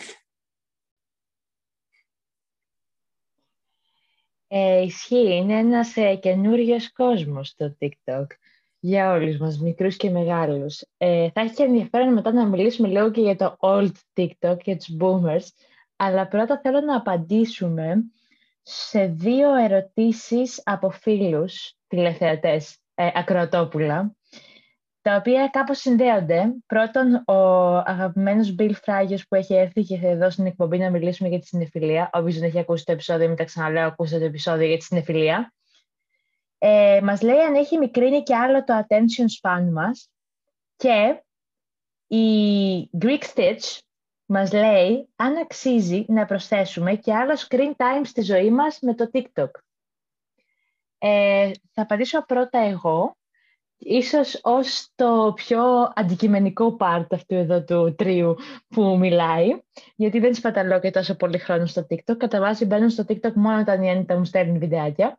Ε, 4.47 4.83
ισχύει, 4.83 5.37
είναι 5.37 5.59
ένας 5.59 5.97
ε, 5.97 6.15
καινούριος 6.15 6.93
κόσμος 6.93 7.49
στο 7.49 7.77
TikTok. 7.81 8.27
Για 8.87 9.13
όλους 9.13 9.37
μας, 9.37 9.59
μικρούς 9.59 9.97
και 9.97 10.11
μεγάλους. 10.11 10.85
Ε, 10.97 11.31
θα 11.31 11.41
έχει 11.41 11.55
και 11.55 11.63
ενδιαφέρον 11.63 12.13
μετά 12.13 12.33
να 12.33 12.47
μιλήσουμε 12.47 12.89
λίγο 12.89 13.11
και 13.11 13.21
για 13.21 13.37
το 13.37 13.57
old 13.61 13.91
TikTok, 14.15 14.57
για 14.65 14.77
τους 14.77 14.97
boomers, 15.01 15.47
αλλά 15.97 16.29
πρώτα 16.29 16.61
θέλω 16.63 16.81
να 16.81 16.97
απαντήσουμε 16.97 17.95
σε 18.63 19.07
δύο 19.07 19.55
ερωτήσεις 19.55 20.61
από 20.65 20.91
φίλους 20.91 21.75
τηλεθεατές, 21.87 22.79
ε, 22.95 23.09
ακροατόπουλα, 23.15 24.15
τα 25.03 25.17
οποία 25.17 25.49
κάπως 25.53 25.79
συνδέονται. 25.79 26.55
Πρώτον, 26.67 27.23
ο 27.27 27.35
αγαπημένος 27.77 28.55
Bill 28.59 28.73
Φράγιος 28.83 29.27
που 29.29 29.35
έχει 29.35 29.55
έρθει 29.55 29.83
και 29.83 30.01
εδώ 30.03 30.31
στην 30.31 30.47
εκπομπή 30.47 30.79
να 30.79 30.91
μιλήσουμε 30.91 31.29
για 31.29 31.39
τη 31.39 31.47
συνεφιλία. 31.47 32.11
Όποιος 32.13 32.35
δεν 32.35 32.49
έχει 32.49 32.59
ακούσει 32.59 32.85
το 32.85 32.93
επεισόδιο, 32.93 33.29
μην 33.29 33.37
τα 33.37 33.45
ξαναλέω, 33.45 33.87
ακούστε 33.87 34.19
το 34.19 34.25
επεισόδιο 34.25 34.67
για 34.67 34.77
τη 34.77 34.85
συνεφιλία. 34.85 35.53
Ε, 36.67 37.01
μας 37.03 37.23
λέει 37.23 37.39
αν 37.39 37.55
έχει 37.55 37.79
μικρύνει 37.79 38.23
και 38.23 38.37
άλλο 38.37 38.65
το 38.65 38.75
attention 38.79 39.25
span 39.41 39.69
μας 39.73 40.11
και 40.77 41.23
η 42.07 42.91
Greek 43.01 43.23
Stitch 43.35 43.79
μας 44.27 44.53
λέει 44.53 45.09
αν 45.17 45.37
αξίζει 45.37 46.05
να 46.09 46.25
προσθέσουμε 46.25 46.95
και 46.95 47.15
άλλο 47.15 47.33
screen 47.49 47.71
time 47.77 48.01
στη 48.05 48.23
ζωή 48.23 48.51
μας 48.51 48.79
με 48.81 48.95
το 48.95 49.11
TikTok. 49.13 49.51
Ε, 50.99 51.51
θα 51.73 51.83
απαντήσω 51.83 52.25
πρώτα 52.25 52.59
εγώ, 52.59 53.17
ίσως 53.77 54.41
ως 54.43 54.91
το 54.95 55.33
πιο 55.37 55.93
αντικειμενικό 55.95 56.77
part 56.81 57.07
αυτού 57.11 57.35
εδώ 57.35 57.65
του 57.65 57.95
τρίου 57.95 58.37
που 58.69 58.99
μιλάει, 58.99 59.49
γιατί 59.97 60.19
δεν 60.19 60.35
σπαταλώ 60.35 60.81
και 60.81 60.91
τόσο 60.91 61.15
πολύ 61.15 61.39
χρόνο 61.39 61.67
στο 61.67 61.87
TikTok. 61.91 62.17
Κατά 62.17 62.41
βάση 62.41 62.65
μπαίνω 62.65 62.89
στο 62.89 63.05
TikTok 63.09 63.33
μόνο 63.33 63.61
όταν 63.61 63.83
η 63.83 63.91
Άννητα 63.91 64.17
μου 64.17 64.25
στέλνει 64.25 64.59
βιντεάκια. 64.59 65.19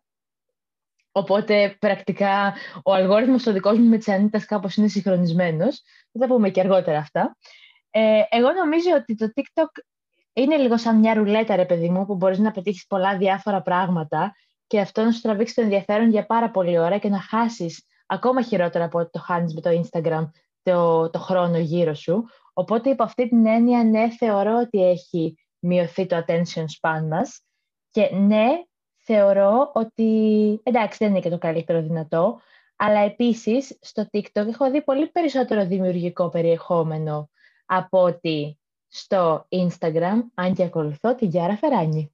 Οπότε 1.17 1.75
πρακτικά 1.79 2.53
ο 2.83 2.93
αλγόριθμος 2.93 3.45
ο 3.45 3.51
δικός 3.51 3.77
μου 3.77 3.89
με 3.89 3.97
τις 3.97 4.07
Ανίτας 4.07 4.45
κάπως 4.45 4.75
είναι 4.75 4.87
συγχρονισμένος. 4.87 5.81
Θα 6.11 6.19
τα 6.19 6.27
πούμε 6.27 6.49
και 6.49 6.59
αργότερα 6.59 6.97
αυτά. 6.97 7.37
Ε, 7.89 8.21
εγώ 8.29 8.51
νομίζω 8.51 8.89
ότι 8.95 9.15
το 9.15 9.31
TikTok 9.35 9.83
είναι 10.33 10.57
λίγο 10.57 10.77
σαν 10.77 10.99
μια 10.99 11.13
ρουλέτα, 11.13 11.55
ρε 11.55 11.65
παιδί 11.65 11.89
μου, 11.89 12.05
που 12.05 12.15
μπορείς 12.15 12.39
να 12.39 12.51
πετύχεις 12.51 12.85
πολλά 12.87 13.17
διάφορα 13.17 13.61
πράγματα 13.61 14.35
και 14.67 14.79
αυτό 14.79 15.03
να 15.03 15.11
σου 15.11 15.21
τραβήξει 15.21 15.55
το 15.55 15.61
ενδιαφέρον 15.61 16.09
για 16.09 16.25
πάρα 16.25 16.51
πολλή 16.51 16.77
ώρα 16.77 16.97
και 16.97 17.09
να 17.09 17.19
χάσεις 17.21 17.85
ακόμα 18.05 18.41
χειρότερα 18.41 18.83
από 18.83 18.99
ό,τι 18.99 19.09
το 19.09 19.19
χάνεις 19.19 19.53
με 19.53 19.61
το 19.61 19.69
Instagram 19.69 20.29
το, 20.63 21.09
το 21.09 21.19
χρόνο 21.19 21.57
γύρω 21.57 21.93
σου. 21.93 22.23
Οπότε 22.53 22.89
υπό 22.89 23.03
αυτή 23.03 23.29
την 23.29 23.45
έννοια, 23.45 23.83
ναι, 23.83 24.09
θεωρώ 24.09 24.59
ότι 24.59 24.89
έχει 24.89 25.37
μειωθεί 25.59 26.05
το 26.05 26.23
attention 26.27 26.65
span 26.79 27.07
μας 27.09 27.41
και 27.89 28.09
ναι, 28.13 28.47
θεωρώ 29.05 29.71
ότι, 29.73 30.11
εντάξει, 30.63 30.97
δεν 30.97 31.09
είναι 31.09 31.19
και 31.19 31.29
το 31.29 31.37
καλύτερο 31.37 31.81
δυνατό, 31.81 32.39
αλλά 32.75 32.99
επίσης 32.99 33.77
στο 33.81 34.07
TikTok 34.11 34.47
έχω 34.47 34.71
δει 34.71 34.81
πολύ 34.81 35.07
περισσότερο 35.07 35.65
δημιουργικό 35.65 36.29
περιεχόμενο 36.29 37.29
από 37.65 38.01
ότι 38.01 38.59
στο 38.87 39.47
Instagram, 39.49 40.19
αν 40.33 40.53
και 40.53 40.63
ακολουθώ 40.63 41.15
τη 41.15 41.25
Γιάρα 41.25 41.57
Φεράνη. 41.57 42.09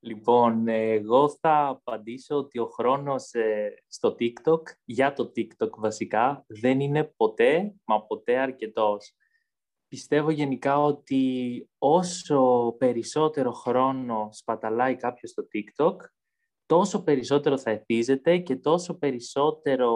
Λοιπόν, 0.00 0.68
εγώ 0.68 1.28
θα 1.28 1.66
απαντήσω 1.66 2.36
ότι 2.36 2.58
ο 2.58 2.66
χρόνος 2.66 3.32
ε, 3.32 3.74
στο 3.86 4.16
TikTok, 4.18 4.60
για 4.84 5.12
το 5.12 5.32
TikTok 5.36 5.70
βασικά, 5.76 6.44
δεν 6.46 6.80
είναι 6.80 7.04
ποτέ, 7.16 7.74
μα 7.84 8.02
ποτέ 8.02 8.38
αρκετός. 8.38 9.14
Πιστεύω 9.94 10.30
γενικά 10.30 10.82
ότι 10.82 11.68
όσο 11.78 12.74
περισσότερο 12.78 13.52
χρόνο 13.52 14.28
σπαταλάει 14.32 14.96
κάποιος 14.96 15.30
στο 15.30 15.42
TikTok, 15.42 15.96
τόσο 16.66 17.02
περισσότερο 17.02 17.58
θα 17.58 17.70
εθίζεται 17.70 18.38
και 18.38 18.56
τόσο 18.56 18.94
περισσότερο 18.98 19.92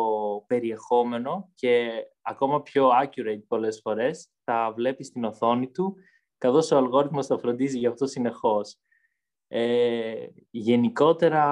περιεχόμενο 0.47 1.51
και 1.55 1.91
ακόμα 2.23 2.63
πιο 2.63 2.91
accurate 3.03 3.43
πολλές 3.49 3.81
φορές 3.83 4.29
θα 4.45 4.73
βλέπει 4.77 5.05
στην 5.05 5.25
οθόνη 5.25 5.71
του, 5.71 5.97
καθώς 6.39 6.71
ο 6.71 6.77
αλγόριθμος 6.77 7.27
θα 7.27 7.39
φροντίζει 7.39 7.79
γι' 7.79 7.87
αυτό 7.87 8.07
συνεχώς. 8.07 8.77
Ε, 9.49 10.27
γενικότερα 10.51 11.45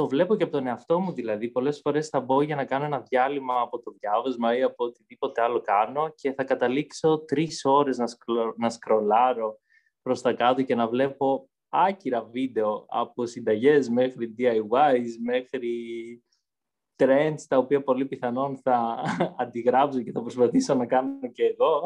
το 0.00 0.08
βλέπω 0.08 0.36
και 0.36 0.42
από 0.42 0.52
τον 0.52 0.66
εαυτό 0.66 1.00
μου 1.00 1.12
δηλαδή. 1.12 1.48
Πολλές 1.48 1.80
φορές 1.80 2.08
θα 2.08 2.20
μπω 2.20 2.42
για 2.42 2.56
να 2.56 2.64
κάνω 2.64 2.84
ένα 2.84 3.00
διάλειμμα 3.00 3.60
από 3.60 3.80
το 3.80 3.94
διάβασμα 3.98 4.56
ή 4.56 4.62
από 4.62 4.84
οτιδήποτε 4.84 5.42
άλλο 5.42 5.60
κάνω 5.60 6.12
και 6.14 6.32
θα 6.32 6.44
καταλήξω 6.44 7.18
τρεις 7.18 7.64
ώρες 7.64 7.98
να, 7.98 8.06
σκρο, 8.06 8.54
να 8.56 8.70
σκρολάρω 8.70 9.60
προς 10.02 10.20
τα 10.20 10.32
κάτω 10.32 10.62
και 10.62 10.74
να 10.74 10.88
βλέπω 10.88 11.48
άκυρα 11.68 12.24
βίντεο 12.24 12.84
από 12.88 13.26
συνταγές 13.26 13.88
μέχρι 13.88 14.34
DIYs, 14.38 15.10
μέχρι 15.24 15.70
trends 16.96 17.42
τα 17.48 17.58
οποία 17.58 17.82
πολύ 17.82 18.06
πιθανόν 18.06 18.58
θα 18.62 19.02
αντιγράψω 19.42 20.02
και 20.02 20.12
θα 20.12 20.20
προσπαθήσω 20.20 20.74
να 20.74 20.86
κάνω 20.86 21.30
και 21.32 21.44
εγώ. 21.44 21.82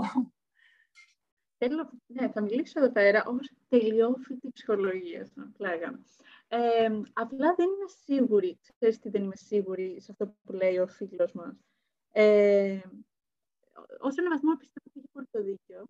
Θέλω, 1.59 1.91
ναι, 2.07 2.31
θα 2.31 2.41
μιλήσω 2.43 2.81
εδώ 2.81 2.93
πέρα 2.93 3.25
ως 3.27 3.51
τελειόφυτη 3.69 4.51
ψυχολογία, 4.53 5.29
λέγαμε. 5.59 6.05
Ε, 6.49 7.01
απλά 7.13 7.55
δεν 7.55 7.67
είμαι 7.67 7.89
σίγουρη, 8.05 8.59
ξέρεις 8.79 8.99
τι 8.99 9.09
δεν 9.09 9.23
είμαι 9.23 9.37
σίγουρη 9.37 10.01
σε 10.01 10.11
αυτό 10.11 10.35
που 10.45 10.53
λέει 10.53 10.79
ο 10.79 10.87
φίλος 10.87 11.33
μας. 11.33 11.57
Ε, 12.11 12.81
ως 14.01 14.17
ένα 14.17 14.31
βαθμό 14.31 14.57
πιστεύω 14.57 14.87
ότι 14.89 14.99
έχει 14.99 15.09
πολύ 15.13 15.27
το 15.31 15.43
δίκιο. 15.43 15.87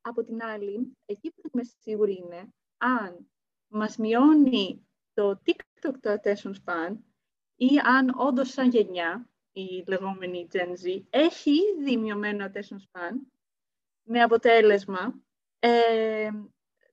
Από 0.00 0.24
την 0.24 0.42
άλλη, 0.42 0.96
εκεί 1.06 1.30
που 1.30 1.40
δεν 1.42 1.50
είμαι 1.54 1.64
σίγουρη 1.80 2.16
είναι 2.16 2.48
αν 2.76 3.30
μας 3.68 3.96
μειώνει 3.96 4.86
το 5.14 5.40
TikTok 5.44 5.94
το 6.00 6.16
attention 6.22 6.52
span 6.64 6.96
ή 7.56 7.78
αν 7.78 8.14
όντως 8.16 8.48
σαν 8.48 8.70
γενιά, 8.70 9.28
η 9.52 9.84
λεγόμενη 9.86 10.48
Gen 10.52 10.72
Z, 10.84 11.02
έχει 11.10 11.50
ήδη 11.50 11.96
μειωμένο 11.96 12.50
attention 12.52 12.76
span 12.76 13.12
με 14.08 14.22
αποτέλεσμα 14.22 15.20
ε, 15.58 16.30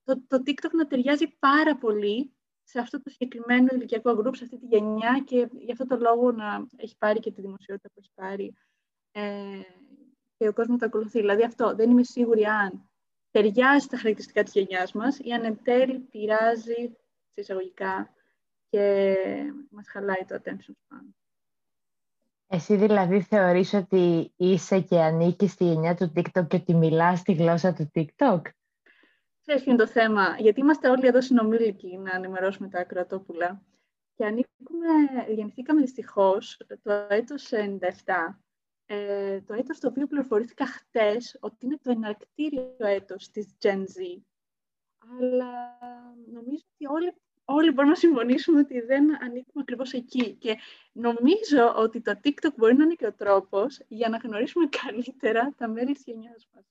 το, 0.03 0.21
το 0.27 0.43
TikTok 0.45 0.71
να 0.71 0.87
ταιριάζει 0.87 1.27
πάρα 1.39 1.77
πολύ 1.77 2.33
σε 2.63 2.79
αυτό 2.79 3.01
το 3.01 3.09
συγκεκριμένο 3.09 3.67
ηλικιακό 3.71 4.11
group, 4.11 4.35
σε 4.35 4.43
αυτή 4.43 4.57
τη 4.59 4.65
γενιά 4.65 5.23
και 5.25 5.49
γι' 5.59 5.71
αυτό 5.71 5.85
το 5.85 5.97
λόγο 5.97 6.31
να 6.31 6.67
έχει 6.75 6.97
πάρει 6.97 7.19
και 7.19 7.31
τη 7.31 7.41
δημοσιότητα 7.41 7.89
που 7.89 7.99
έχει 7.99 8.11
πάρει 8.15 8.55
ε, 9.11 9.61
και 10.37 10.47
ο 10.47 10.53
κόσμος 10.53 10.79
το 10.79 10.85
ακολουθεί. 10.85 11.19
Δηλαδή 11.19 11.43
αυτό, 11.43 11.75
δεν 11.75 11.89
είμαι 11.89 12.03
σίγουρη 12.03 12.45
αν 12.45 12.89
ταιριάζει 13.31 13.85
στα 13.85 13.97
χαρακτηριστικά 13.97 14.43
της 14.43 14.53
γενιάς 14.53 14.91
μας 14.91 15.19
ή 15.19 15.31
αν 15.31 15.43
εν 15.43 15.59
τέλει 15.63 15.99
πειράζει 15.99 16.97
σε 17.27 17.41
εισαγωγικά 17.41 18.13
και 18.69 19.15
μας 19.69 19.87
χαλάει 19.89 20.25
το 20.27 20.39
attention 20.43 20.71
span. 20.71 21.24
Εσύ 22.47 22.75
δηλαδή 22.75 23.21
θεωρείς 23.21 23.73
ότι 23.73 24.33
είσαι 24.35 24.79
και 24.79 25.01
ανήκεις 25.01 25.51
στη 25.51 25.63
γενιά 25.63 25.95
του 25.95 26.11
TikTok 26.15 26.47
και 26.47 26.55
ότι 26.55 26.73
μιλάς 26.73 27.21
τη 27.21 27.33
γλώσσα 27.33 27.73
του 27.73 27.91
TikTok? 27.93 28.41
Ξέρεις 29.41 29.63
ποιο 29.63 29.71
είναι 29.71 29.83
το 29.83 29.87
θέμα; 29.87 30.35
Γιατί 30.39 30.59
είμαστε 30.59 30.89
όλοι 30.89 31.07
εδώ 31.07 31.21
συνομήλικοι 31.21 31.97
να 31.97 32.15
ενημερώσουμε 32.15 32.69
τα 32.69 32.79
ακροατόπουλα. 32.79 33.61
Και 34.15 34.25
ανήκουμε, 34.25 34.87
γεννηθήκαμε 35.27 35.81
δυστυχώς 35.81 36.61
το 36.83 36.91
έτος 37.09 37.51
97. 37.51 38.39
Ε, 38.85 39.41
το 39.41 39.53
έτος 39.53 39.79
το 39.79 39.87
οποίο 39.87 40.07
πληροφορήθηκα 40.07 40.65
χτες 40.65 41.37
ότι 41.39 41.65
είναι 41.65 41.77
το 41.81 41.91
εναρκτήριο 41.91 42.75
έτος 42.77 43.29
της 43.29 43.55
Gen 43.61 43.79
Z. 43.79 44.21
Αλλά 45.19 45.77
νομίζω 46.33 46.63
ότι 46.73 46.87
όλοι 46.87 47.13
όλοι 47.45 47.71
μπορούμε 47.71 47.93
να 47.93 47.99
συμφωνήσουμε 47.99 48.59
ότι 48.59 48.79
δεν 48.79 49.23
ανήκουμε 49.23 49.61
ακριβώς 49.61 49.93
εκεί. 49.93 50.33
Και 50.33 50.57
νομίζω 50.91 51.73
ότι 51.75 52.01
το 52.01 52.19
TikTok 52.23 52.53
μπορεί 52.55 52.75
να 52.75 52.83
είναι 52.83 52.93
και 52.93 53.07
ο 53.07 53.13
τρόπος 53.13 53.81
για 53.87 54.09
να 54.09 54.17
γνωρίσουμε 54.17 54.69
καλύτερα 54.83 55.53
τα 55.57 55.67
μέλη 55.67 55.93
της 55.93 56.03
γενιάς 56.05 56.47
μας. 56.53 56.63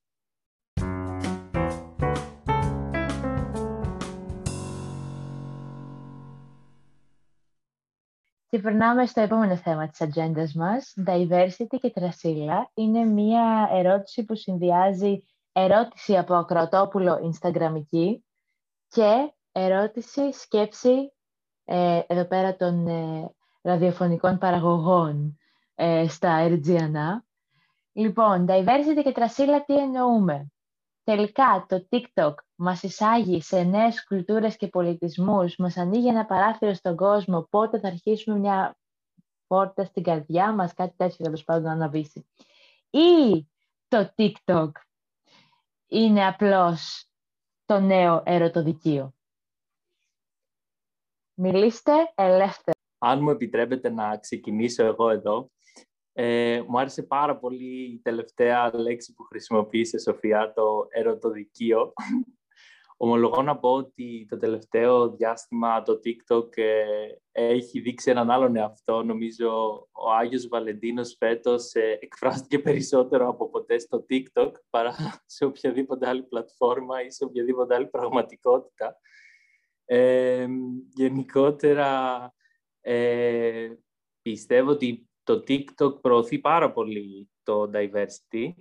Και 8.49 8.61
περνάμε 8.61 9.07
στο 9.07 9.21
επόμενο 9.21 9.57
θέμα 9.57 9.89
της 9.89 10.01
ατζέντας 10.01 10.55
μας. 10.55 10.95
Diversity 11.07 11.79
και 11.81 11.91
τρασίλα 11.91 12.71
είναι 12.75 13.05
μία 13.05 13.69
ερώτηση 13.73 14.25
που 14.25 14.35
συνδυάζει 14.35 15.25
ερώτηση 15.53 16.17
από 16.17 16.35
ακροατόπουλο 16.35 17.33
Instagramική 17.33 18.19
και 18.89 19.33
ερώτηση, 19.57 20.33
σκέψη 20.33 21.13
ε, 21.65 22.01
εδώ 22.07 22.25
πέρα 22.25 22.57
των 22.57 22.87
ε, 22.87 23.35
ραδιοφωνικών 23.63 24.39
παραγωγών 24.39 25.39
ε, 25.75 26.09
στα 26.09 26.49
RGNA. 26.49 27.23
Λοιπόν, 27.93 28.47
diversity 28.49 29.03
και 29.05 29.13
τρασίλα 29.13 29.65
τι 29.65 29.77
εννοούμε; 29.79 30.53
Τελικά 31.05 31.67
το 31.69 31.87
TikTok 31.91 32.35
μας 32.55 32.83
εισάγει 32.83 33.43
σε 33.43 33.63
νέες 33.63 34.05
κουλτούρες 34.07 34.57
και 34.57 34.67
πολιτισμούς, 34.67 35.57
μας 35.57 35.77
ανοίγει 35.77 36.09
ένα 36.09 36.25
παράθυρο 36.25 36.75
στον 36.75 36.97
κόσμο, 36.97 37.43
πότε 37.51 37.79
θα 37.79 37.89
αρχίσουμε 37.89 38.39
μια 38.39 38.77
πόρτα 39.47 39.85
στην 39.85 40.03
καρδιά 40.03 40.53
μας, 40.53 40.75
κάτι 40.75 40.95
τέτοιο 40.97 41.25
τέλος 41.25 41.45
πάντων 41.45 41.63
να 41.63 41.73
αναβήσει. 41.73 42.27
Ή 42.91 43.47
το 43.89 44.13
TikTok 44.17 44.71
είναι 45.87 46.27
απλώς 46.27 47.09
το 47.65 47.81
νέο 47.81 48.23
ερωτοδικείο. 48.25 49.15
Μιλήστε 51.35 51.93
ελεύθερα. 52.15 52.79
Αν 52.99 53.23
μου 53.23 53.31
επιτρέπετε 53.31 53.91
να 53.91 54.17
ξεκινήσω 54.17 54.85
εγώ 54.85 55.11
εδώ, 55.11 55.51
Ε, 56.17 56.63
μου 56.69 56.79
άρεσε 56.79 57.03
πάρα 57.03 57.39
πολύ 57.39 57.93
η 57.93 58.01
τελευταία 58.03 58.71
λέξη 58.75 59.13
που 59.13 59.23
χρησιμοποίησε, 59.23 59.99
Σοφία, 59.99 60.53
το 60.53 60.87
ερωτοδικείο. 60.91 61.93
Ομολογώ 62.97 63.43
να 63.43 63.59
πω 63.59 63.73
ότι 63.73 64.27
το 64.29 64.37
τελευταίο 64.37 65.11
διάστημα 65.11 65.83
το 65.83 66.01
TikTok 66.05 66.57
ε, 66.57 66.85
έχει 67.33 67.81
δείξει 67.81 68.11
έναν 68.11 68.31
άλλον 68.31 68.57
εαυτό. 68.57 69.03
Νομίζω 69.03 69.75
ο 69.93 70.11
Άγιος 70.11 70.49
Βαλεντίνος 70.49 71.17
φέτος 71.19 71.75
ε, 71.75 71.99
εκφράστηκε 72.01 72.59
περισσότερο 72.59 73.29
από 73.29 73.51
ποτέ 73.51 73.79
στο 73.79 74.07
TikTok 74.11 74.53
παρά 74.71 74.95
σε 75.27 75.45
οποιαδήποτε 75.45 76.09
άλλη 76.09 76.23
πλατφόρμα 76.23 77.05
ή 77.05 77.11
σε 77.11 77.25
οποιαδήποτε 77.25 77.75
άλλη 77.75 77.87
πραγματικότητα. 77.87 78.97
Ε, 79.85 80.47
γενικότερα 80.95 82.33
ε, 82.81 83.69
πιστεύω 84.23 84.71
ότι 84.71 85.09
το 85.23 85.45
TikTok 85.49 86.01
προωθεί 86.01 86.39
πάρα 86.39 86.73
πολύ 86.73 87.31
το 87.43 87.71
diversity. 87.75 88.53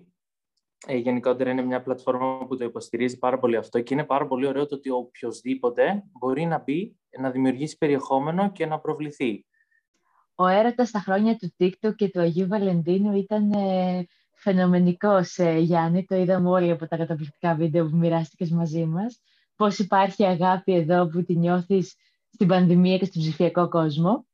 Ε, 0.88 0.96
γενικότερα 0.96 1.50
είναι 1.50 1.62
μια 1.62 1.82
πλατφόρμα 1.82 2.46
που 2.48 2.58
το 2.58 2.64
υποστηρίζει 2.64 3.18
πάρα 3.18 3.40
πολύ 3.40 3.56
αυτό 3.56 3.82
και 3.82 3.94
είναι 3.94 4.04
πάρα 4.04 4.28
πολύ 4.28 4.48
ωραίο 4.48 4.66
το 4.68 4.76
ότι 4.76 4.90
οποιοδήποτε 4.90 6.04
μπορεί 6.12 6.46
να 6.46 6.60
μπει, 6.60 6.96
να 7.20 7.32
δημιουργήσει 7.32 7.78
περιεχόμενο 7.78 8.52
και 8.52 8.66
να 8.66 8.80
προβληθεί. 8.80 9.46
Ο 10.36 10.48
έρωτας 10.48 10.88
στα 10.88 11.00
χρόνια 11.00 11.36
του 11.36 11.54
TikTok 11.60 11.96
και 11.96 12.10
του 12.10 12.20
Αγίου 12.20 12.48
Βαλεντίνου 12.48 13.16
ήταν 13.16 13.52
ε, 13.52 14.06
φαινομενικός, 14.34 15.38
ε, 15.38 15.58
Γιάννη. 15.58 16.06
Το 16.06 16.16
είδαμε 16.16 16.50
όλοι 16.50 16.72
από 16.72 16.88
τα 16.88 16.98
καταπληκτικά 16.98 17.56
βίντεο 17.56 17.90
που 17.90 17.96
μοιράστηκες 17.96 18.52
μαζί 18.52 18.86
μας. 18.86 19.22
Πώς 19.56 19.80
υπάρχει 19.80 20.26
αγάπη 20.26 20.74
εδώ 20.74 21.08
που 21.08 21.24
τη 21.24 21.36
νιώθεις 21.36 21.96
στην 22.32 22.48
πανδημία 22.48 22.98
και 22.98 23.06
στον 23.06 23.22
ψηφιακό 23.22 23.70
κόσμο. 23.70 24.26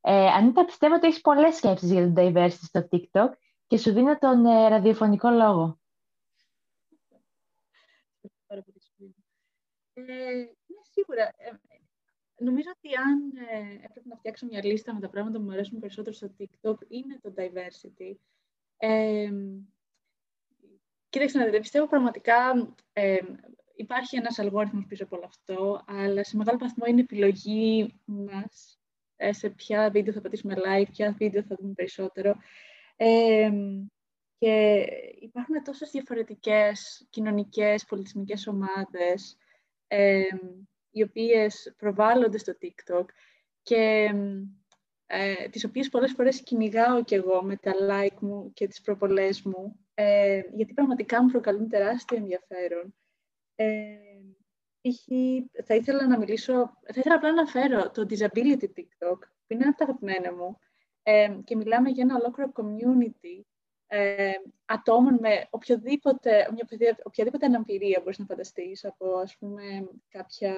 Ε, 0.00 0.26
Ανίτα, 0.26 0.64
πιστεύω 0.64 0.94
ότι 0.94 1.06
έχεις 1.06 1.20
πολλές 1.20 1.56
σκέψεις 1.56 1.90
για 1.90 2.12
τον 2.12 2.14
diversity 2.16 2.50
στο 2.50 2.88
TikTok 2.90 3.28
και 3.66 3.78
σου 3.78 3.92
δίνω 3.92 4.18
τον 4.18 4.44
ε, 4.46 4.68
ραδιοφωνικό 4.68 5.30
λόγο. 5.30 5.78
Ε, 9.94 10.02
ναι, 10.02 10.46
σίγουρα. 10.90 11.22
Ε, 11.36 11.50
νομίζω 12.38 12.68
ότι 12.76 12.94
αν 12.96 13.32
ε, 13.50 13.84
έπρεπε 13.84 14.08
να 14.08 14.16
φτιάξω 14.16 14.46
μια 14.46 14.64
λίστα 14.64 14.94
με 14.94 15.00
τα 15.00 15.08
πράγματα 15.08 15.38
που 15.38 15.44
μου 15.44 15.52
αρέσουν 15.52 15.80
περισσότερο 15.80 16.14
στο 16.14 16.34
TikTok, 16.38 16.76
είναι 16.88 17.18
το 17.22 17.34
diversity. 17.36 18.14
Ε, 18.76 19.30
κοίταξε 21.08 21.38
να 21.38 21.44
δείτε, 21.44 21.58
πιστεύω 21.58 21.86
πραγματικά 21.86 22.34
ε, 22.92 23.18
υπάρχει 23.76 24.16
ένας 24.16 24.38
αλγόριθμος 24.38 24.86
πίσω 24.86 25.04
από 25.04 25.16
όλο 25.16 25.24
αυτό, 25.24 25.84
αλλά 25.86 26.24
σε 26.24 26.36
μεγάλο 26.36 26.58
βαθμό 26.58 26.84
είναι 26.86 27.00
επιλογή 27.00 27.94
μας 28.04 28.80
ε, 29.16 29.32
σε 29.32 29.50
ποια 29.50 29.90
βίντεο 29.90 30.12
θα 30.12 30.20
πατήσουμε 30.20 30.54
like, 30.56 30.90
ποια 30.90 31.14
βίντεο 31.18 31.42
θα 31.42 31.56
δούμε 31.60 31.72
περισσότερο. 31.72 32.36
Ε, 32.96 33.50
και 34.38 34.84
υπάρχουν 35.20 35.62
τόσες 35.64 35.90
διαφορετικές 35.90 37.06
κοινωνικές, 37.10 37.84
πολιτισμικές 37.84 38.46
ομάδες 38.46 39.36
ε, 39.86 40.22
οι 40.90 41.02
οποίες 41.02 41.74
προβάλλονται 41.76 42.38
στο 42.38 42.52
TikTok 42.60 43.04
και 43.62 44.10
ε, 45.06 45.48
τις 45.48 45.64
οποίες 45.64 45.88
πολλές 45.88 46.12
φορές 46.12 46.42
κυνηγάω 46.42 47.04
κι 47.04 47.14
εγώ 47.14 47.42
με 47.42 47.56
τα 47.56 47.72
like 47.90 48.18
μου 48.20 48.52
και 48.52 48.66
τις 48.66 48.80
προπολές 48.80 49.42
μου 49.42 49.80
ε, 49.94 50.40
γιατί 50.54 50.74
πραγματικά 50.74 51.22
μου 51.22 51.30
προκαλούν 51.30 51.68
τεράστιο 51.68 52.16
ενδιαφέρον. 52.16 52.94
Ε, 53.56 53.96
θα 55.64 55.74
ήθελα 55.74 56.06
να 56.06 56.18
μιλήσω, 56.18 56.52
θα 56.64 56.94
ήθελα 56.96 57.14
απλά 57.14 57.32
να 57.32 57.40
αναφέρω 57.40 57.90
το 57.90 58.06
Disability 58.08 58.64
TikTok, 58.64 59.18
που 59.18 59.52
είναι 59.52 59.62
ένα 59.62 59.68
από 59.68 59.78
τα 59.78 59.84
αγαπημένα 59.84 60.34
μου, 60.34 60.58
ε, 61.02 61.38
και 61.44 61.56
μιλάμε 61.56 61.90
για 61.90 62.02
ένα 62.02 62.16
ολόκληρο 62.16 62.52
community 62.54 63.44
ε, 63.86 64.32
ατόμων 64.64 65.18
με 65.20 65.46
οποιοδήποτε, 65.50 66.48
οποιαδήποτε 67.02 67.46
αναπηρία 67.46 68.00
μπορείς 68.02 68.18
να 68.18 68.24
φανταστείς, 68.24 68.84
από 68.84 69.16
ας 69.16 69.36
πούμε 69.38 69.62
κάποια 70.08 70.56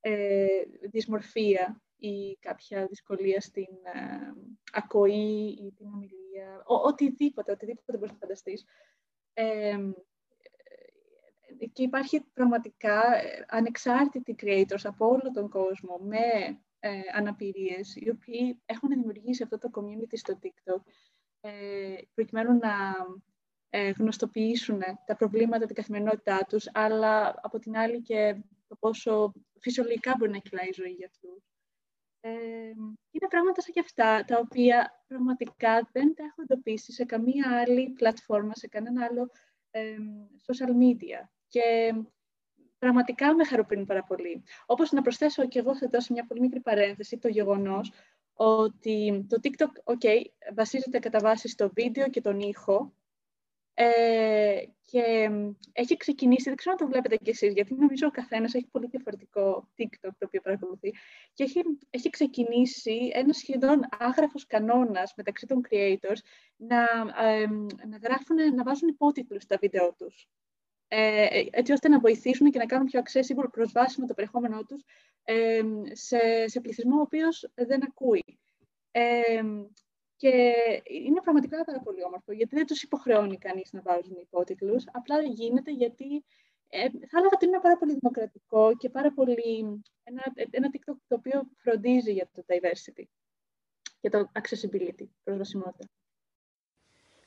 ε, 0.00 0.46
δυσμορφία 0.90 1.82
ή 1.96 2.36
κάποια 2.40 2.86
δυσκολία 2.86 3.40
στην 3.40 3.68
ε, 3.82 4.32
ακοή 4.72 5.46
ή 5.48 5.72
την 5.76 5.86
ομιλία, 5.86 6.62
ο, 6.66 6.74
οτιδήποτε, 6.74 7.52
οτιδήποτε 7.52 7.98
μπορείς 7.98 8.12
να 8.12 8.18
φανταστείς. 8.18 8.64
Ε, 9.32 9.76
και 11.66 11.82
υπάρχει 11.82 12.20
πραγματικά 12.20 13.16
ε, 13.16 13.44
ανεξάρτητοι 13.48 14.36
creators 14.42 14.82
από 14.82 15.06
όλο 15.06 15.30
τον 15.32 15.48
κόσμο 15.48 15.96
με 15.96 16.18
ε, 16.78 17.00
αναπηρίες, 17.14 17.96
οι 17.96 18.10
οποίοι 18.10 18.62
έχουν 18.66 18.88
δημιουργήσει 18.88 19.42
αυτό 19.42 19.58
το 19.58 19.70
community 19.74 20.16
στο 20.16 20.38
TikTok 20.42 20.80
ε, 21.40 21.94
προκειμένου 22.14 22.58
να 22.58 22.72
ε, 23.70 23.90
γνωστοποιήσουν 23.90 24.80
τα 25.06 25.16
προβλήματα, 25.16 25.66
την 25.66 25.74
καθημερινότητά 25.74 26.44
τους, 26.48 26.68
αλλά 26.72 27.34
από 27.42 27.58
την 27.58 27.76
άλλη 27.76 28.02
και 28.02 28.42
το 28.68 28.76
πόσο 28.78 29.32
φυσιολογικά 29.60 30.14
μπορεί 30.18 30.30
να 30.30 30.38
κυλάει 30.38 30.68
η 30.68 30.74
ζωή 30.74 30.90
για 30.90 31.06
αυτούς. 31.06 31.44
Ε, 32.20 32.30
είναι 33.10 33.28
πράγματα 33.28 33.60
σαν 33.60 33.72
και 33.72 33.80
αυτά, 33.80 34.24
τα 34.24 34.38
οποία 34.38 35.04
πραγματικά 35.06 35.88
δεν 35.92 36.14
τα 36.14 36.24
έχω 36.24 36.42
εντοπίσει 36.42 36.92
σε 36.92 37.04
καμία 37.04 37.60
άλλη 37.60 37.90
πλατφόρμα, 37.90 38.54
σε 38.54 38.68
κανένα 38.68 39.04
άλλο 39.04 39.30
ε, 39.70 39.96
social 40.46 40.70
media. 40.70 41.28
Και 41.50 41.94
πραγματικά 42.78 43.34
με 43.34 43.44
χαροποιούν 43.44 43.84
πάρα 43.84 44.04
πολύ. 44.04 44.42
Όπως 44.66 44.92
να 44.92 45.02
προσθέσω 45.02 45.48
και 45.48 45.58
εγώ 45.58 45.76
θα 45.76 45.88
δώσω 45.88 46.12
μια 46.12 46.26
πολύ 46.26 46.40
μικρή 46.40 46.60
παρένθεση, 46.60 47.18
το 47.18 47.28
γεγονός 47.28 47.92
ότι 48.32 49.26
το 49.28 49.40
TikTok, 49.42 49.94
ok, 49.94 50.06
βασίζεται 50.54 50.98
κατά 50.98 51.18
βάση 51.18 51.48
στο 51.48 51.70
βίντεο 51.74 52.08
και 52.08 52.20
τον 52.20 52.40
ήχο 52.40 52.92
ε, 53.74 54.64
και 54.84 55.30
έχει 55.72 55.96
ξεκινήσει, 55.96 56.42
δεν 56.42 56.56
ξέρω 56.56 56.76
αν 56.78 56.86
το 56.86 56.92
βλέπετε 56.92 57.16
κι 57.16 57.30
εσείς, 57.30 57.52
γιατί 57.52 57.74
νομίζω 57.74 58.06
ο 58.06 58.10
καθένας 58.10 58.54
έχει 58.54 58.66
πολύ 58.70 58.86
διαφορετικό 58.86 59.68
TikTok 59.78 60.10
το 60.18 60.26
οποίο 60.26 60.40
παρακολουθεί 60.40 60.94
και 61.32 61.42
έχει, 61.42 61.62
έχει 61.90 62.10
ξεκινήσει 62.10 63.10
ένα 63.12 63.32
σχεδόν 63.32 63.80
άγραφος 63.98 64.46
κανόνας 64.46 65.12
μεταξύ 65.16 65.46
των 65.46 65.60
creators 65.70 66.20
να, 66.56 66.80
ε, 67.26 67.46
να, 67.86 67.96
γράφουν, 68.02 68.54
να 68.54 68.62
βάζουν 68.62 68.88
υπότιτλους 68.88 69.42
στα 69.42 69.56
βίντεο 69.60 69.94
τους. 69.98 70.28
Ε, 70.92 71.44
έτσι 71.50 71.72
ώστε 71.72 71.88
να 71.88 71.98
βοηθήσουν 71.98 72.50
και 72.50 72.58
να 72.58 72.66
κάνουν 72.66 72.86
πιο 72.86 73.00
accessible 73.00 73.48
προσβάσιμο 73.50 74.06
το 74.06 74.14
περιεχόμενό 74.14 74.64
τους 74.64 74.84
ε, 75.24 75.60
σε, 75.92 76.18
σε 76.48 76.60
πληθυσμό 76.60 76.96
ο 76.96 77.00
οποίος 77.00 77.50
δεν 77.54 77.84
ακούει. 77.84 78.38
Ε, 78.90 79.42
και 80.16 80.54
είναι 81.04 81.20
πραγματικά 81.20 81.64
πάρα 81.64 81.80
πολύ 81.80 82.04
όμορφο, 82.04 82.32
γιατί 82.32 82.54
δεν 82.54 82.66
τους 82.66 82.82
υποχρεώνει 82.82 83.38
κανείς 83.38 83.72
να 83.72 83.80
βάζουν 83.80 84.16
υπότιτλους, 84.20 84.84
απλά 84.92 85.22
γίνεται 85.22 85.72
γιατί 85.72 86.24
ε, 86.68 86.80
θα 86.80 87.18
έλεγα 87.18 87.30
ότι 87.34 87.46
είναι 87.46 87.60
πάρα 87.60 87.78
πολύ 87.78 87.94
δημοκρατικό 88.00 88.76
και 88.76 88.90
πάρα 88.90 89.12
πολύ 89.12 89.82
ένα, 90.02 90.22
ένα 90.50 90.68
TikTok 90.72 90.96
το 91.08 91.14
οποίο 91.14 91.50
φροντίζει 91.56 92.12
για 92.12 92.30
το 92.32 92.44
diversity 92.46 93.04
και 94.00 94.08
το 94.08 94.30
accessibility, 94.34 95.06
προσβασιμότητα. 95.22 95.88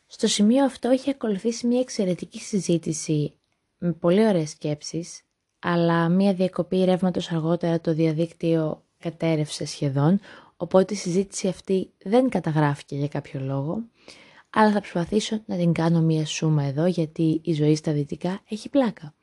Στο 0.05 0.27
σημείο 0.27 0.63
αυτό 0.63 0.89
έχει 0.89 1.09
ακολουθήσει 1.09 1.67
μια 1.67 1.79
εξαιρετική 1.79 2.39
συζήτηση 2.39 3.37
με 3.85 3.91
πολύ 3.91 4.27
ωραίες 4.27 4.49
σκέψεις, 4.49 5.21
αλλά 5.59 6.09
μία 6.09 6.33
διακοπή 6.33 6.83
ρεύματος 6.83 7.31
αργότερα 7.31 7.81
το 7.81 7.93
διαδίκτυο 7.93 8.83
κατέρευσε 8.97 9.65
σχεδόν, 9.65 10.19
οπότε 10.57 10.93
η 10.93 10.97
συζήτηση 10.97 11.47
αυτή 11.47 11.89
δεν 12.03 12.29
καταγράφηκε 12.29 12.95
για 12.95 13.07
κάποιο 13.07 13.39
λόγο, 13.39 13.83
αλλά 14.49 14.71
θα 14.71 14.79
προσπαθήσω 14.79 15.41
να 15.45 15.55
την 15.55 15.71
κάνω 15.73 16.01
μία 16.01 16.25
σούμα 16.25 16.63
εδώ, 16.63 16.85
γιατί 16.85 17.41
η 17.43 17.53
ζωή 17.53 17.75
στα 17.75 17.91
δυτικά 17.91 18.41
έχει 18.49 18.69
πλάκα. 18.69 19.13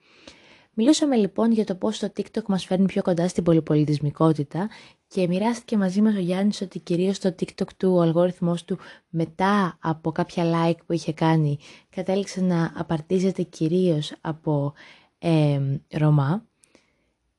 Μιλούσαμε 0.75 1.17
λοιπόν 1.17 1.53
για 1.53 1.65
το 1.65 1.75
πώς 1.75 1.99
το 1.99 2.13
TikTok 2.17 2.43
μας 2.47 2.65
φέρνει 2.65 2.87
πιο 2.87 3.03
κοντά 3.03 3.29
στην 3.29 3.45
πολυπολιτισμικότητα 3.45 4.69
και 5.07 5.27
μοιράστηκε 5.27 5.77
μαζί 5.77 6.03
μας 6.03 6.15
ο 6.15 6.19
Γιάννης 6.19 6.61
ότι 6.61 6.79
κυρίως 6.79 7.19
το 7.19 7.35
TikTok 7.41 7.69
του, 7.77 7.95
ο 7.95 8.01
αλγόριθμός 8.01 8.65
του 8.65 8.79
μετά 9.09 9.79
από 9.81 10.13
κάποια 10.13 10.45
like 10.45 10.79
που 10.87 10.93
είχε 10.93 11.13
κάνει 11.13 11.59
κατέληξε 11.91 12.41
να 12.41 12.73
απαρτίζεται 12.77 13.43
κυρίως 13.43 14.13
από 14.21 14.73
ε, 15.19 15.61
Ρωμά 15.91 16.47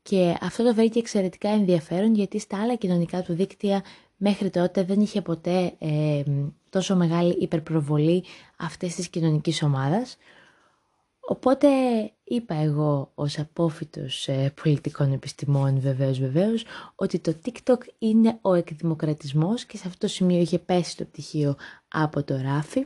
και 0.02 0.38
αυτό 0.42 0.64
το 0.64 0.74
βρήκε 0.74 1.00
εξαιρετικά 1.00 1.50
ενδιαφέρον 1.50 2.16
γιατί 2.16 2.40
στα 2.40 2.62
άλλα 2.62 2.76
κοινωνικά 2.76 3.22
του 3.22 3.34
δίκτυα 3.34 3.84
μέχρι 4.18 4.50
τότε 4.50 4.84
δεν 4.84 5.00
είχε 5.00 5.22
ποτέ 5.22 5.74
ε, 5.80 6.24
τόσο 6.70 6.96
μεγάλη 6.96 7.34
υπερπροβολή 7.40 8.24
αυτής 8.58 8.96
της 8.96 9.10
κοινωνικής 9.10 9.64
ομάδας. 9.64 10.18
Οπότε 11.28 11.68
είπα 12.24 12.56
εγώ 12.56 13.12
ως 13.16 13.40
απόφυτος 13.40 14.28
ε, 14.28 14.54
πολιτικών 14.64 15.12
επιστημών 15.12 15.80
βεβαίως 15.80 16.20
βεβαίως 16.20 16.64
ότι 16.96 17.20
το 17.20 17.36
TikTok 17.46 17.78
είναι 17.98 18.38
ο 18.42 18.54
εκδημοκρατισμός 18.54 19.66
και 19.66 19.78
σε 19.78 19.84
αυτό 19.88 20.00
το 20.00 20.08
σημείο 20.08 20.40
είχε 20.40 20.60
πέσει 20.60 20.98
το 20.98 21.04
πτυχίο 21.04 21.56
από 21.88 22.24
το 22.24 22.42
ράφι. 22.42 22.86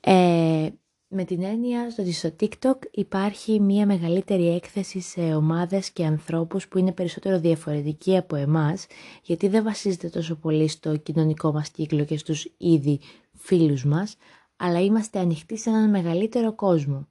Ε, 0.00 0.68
Με 1.08 1.24
την 1.24 1.42
έννοια 1.42 1.86
ότι 1.98 2.12
στο 2.12 2.32
TikTok 2.40 2.78
υπάρχει 2.90 3.60
μια 3.60 3.86
μεγαλύτερη 3.86 4.48
έκθεση 4.54 5.00
σε 5.00 5.20
ομάδες 5.20 5.90
και 5.90 6.04
ανθρώπους 6.04 6.68
που 6.68 6.78
είναι 6.78 6.92
περισσότερο 6.92 7.38
διαφορετικοί 7.40 8.16
από 8.16 8.36
εμάς, 8.36 8.86
γιατί 9.22 9.48
δεν 9.48 9.62
βασίζεται 9.64 10.08
τόσο 10.08 10.34
πολύ 10.34 10.68
στο 10.68 10.96
κοινωνικό 10.96 11.52
μας 11.52 11.70
κύκλο 11.70 12.04
και 12.04 12.18
στους 12.18 12.48
ήδη 12.56 13.00
φίλους 13.34 13.84
μας, 13.84 14.16
αλλά 14.56 14.80
είμαστε 14.80 15.18
ανοιχτοί 15.18 15.58
σε 15.58 15.70
έναν 15.70 15.90
μεγαλύτερο 15.90 16.52
κόσμο. 16.54 17.08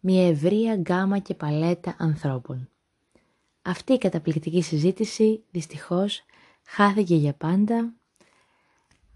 Μια 0.00 0.28
ευρεία 0.28 0.76
γκάμα 0.76 1.18
και 1.18 1.34
παλέτα 1.34 1.94
ανθρώπων. 1.98 2.68
Αυτή 3.62 3.92
η 3.92 3.98
καταπληκτική 3.98 4.62
συζήτηση, 4.62 5.44
δυστυχώς, 5.50 6.22
χάθηκε 6.64 7.14
για 7.14 7.32
πάντα, 7.34 7.94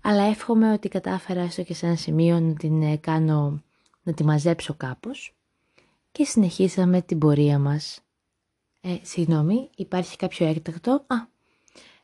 αλλά 0.01 0.23
εύχομαι 0.23 0.73
ότι 0.73 0.89
κατάφερα 0.89 1.41
έστω 1.41 1.63
και 1.63 1.75
σε 1.75 1.87
ένα 1.87 1.97
σημείο 1.97 2.41
να 2.41 2.55
την 2.55 2.83
ε, 2.83 2.97
κάνω, 2.97 3.63
να 4.03 4.13
τη 4.13 4.25
μαζέψω 4.25 4.75
κάπως 4.75 5.35
και 6.13 6.25
συνεχίσαμε 6.25 7.03
την 7.03 7.19
πορεία 7.19 7.59
μας. 7.59 8.01
Ε, 8.81 8.97
συγγνώμη, 9.03 9.71
υπάρχει 9.77 10.17
κάποιο 10.17 10.47
έκτακτο; 10.47 10.93
Α, 10.93 11.17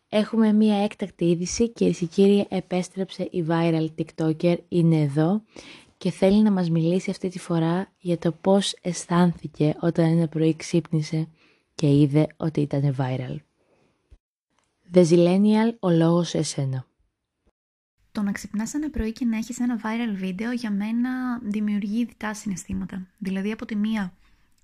έχουμε 0.08 0.52
μία 0.52 0.82
έκτακτη 0.82 1.24
είδηση 1.24 1.68
και 1.68 1.90
και 1.90 2.06
κύριοι 2.06 2.46
επέστρεψε 2.48 3.22
η 3.22 3.44
viral 3.48 3.86
TikToker, 3.98 4.56
είναι 4.68 5.00
εδώ 5.00 5.42
και 6.00 6.10
θέλει 6.10 6.42
να 6.42 6.50
μας 6.50 6.70
μιλήσει 6.70 7.10
αυτή 7.10 7.28
τη 7.28 7.38
φορά 7.38 7.92
για 7.98 8.18
το 8.18 8.32
πώς 8.32 8.74
αισθάνθηκε 8.82 9.76
όταν 9.80 10.04
ένα 10.04 10.28
πρωί 10.28 10.56
ξύπνησε 10.56 11.28
και 11.74 12.00
είδε 12.00 12.26
ότι 12.36 12.60
ήταν 12.60 12.96
viral. 12.98 13.36
The 14.92 15.04
Zillennial, 15.06 15.74
ο 15.80 15.90
λόγος 15.90 16.28
σε 16.28 16.38
εσένα. 16.38 16.86
Το 18.12 18.22
να 18.22 18.32
ξυπνάς 18.32 18.74
ένα 18.74 18.90
πρωί 18.90 19.12
και 19.12 19.24
να 19.24 19.36
έχεις 19.36 19.58
ένα 19.60 19.80
viral 19.84 20.14
βίντεο 20.14 20.52
για 20.52 20.70
μένα 20.70 21.38
δημιουργεί 21.42 22.04
διτά 22.04 22.34
συναισθήματα. 22.34 23.06
Δηλαδή 23.18 23.52
από 23.52 23.64
τη 23.64 23.76
μία, 23.76 24.14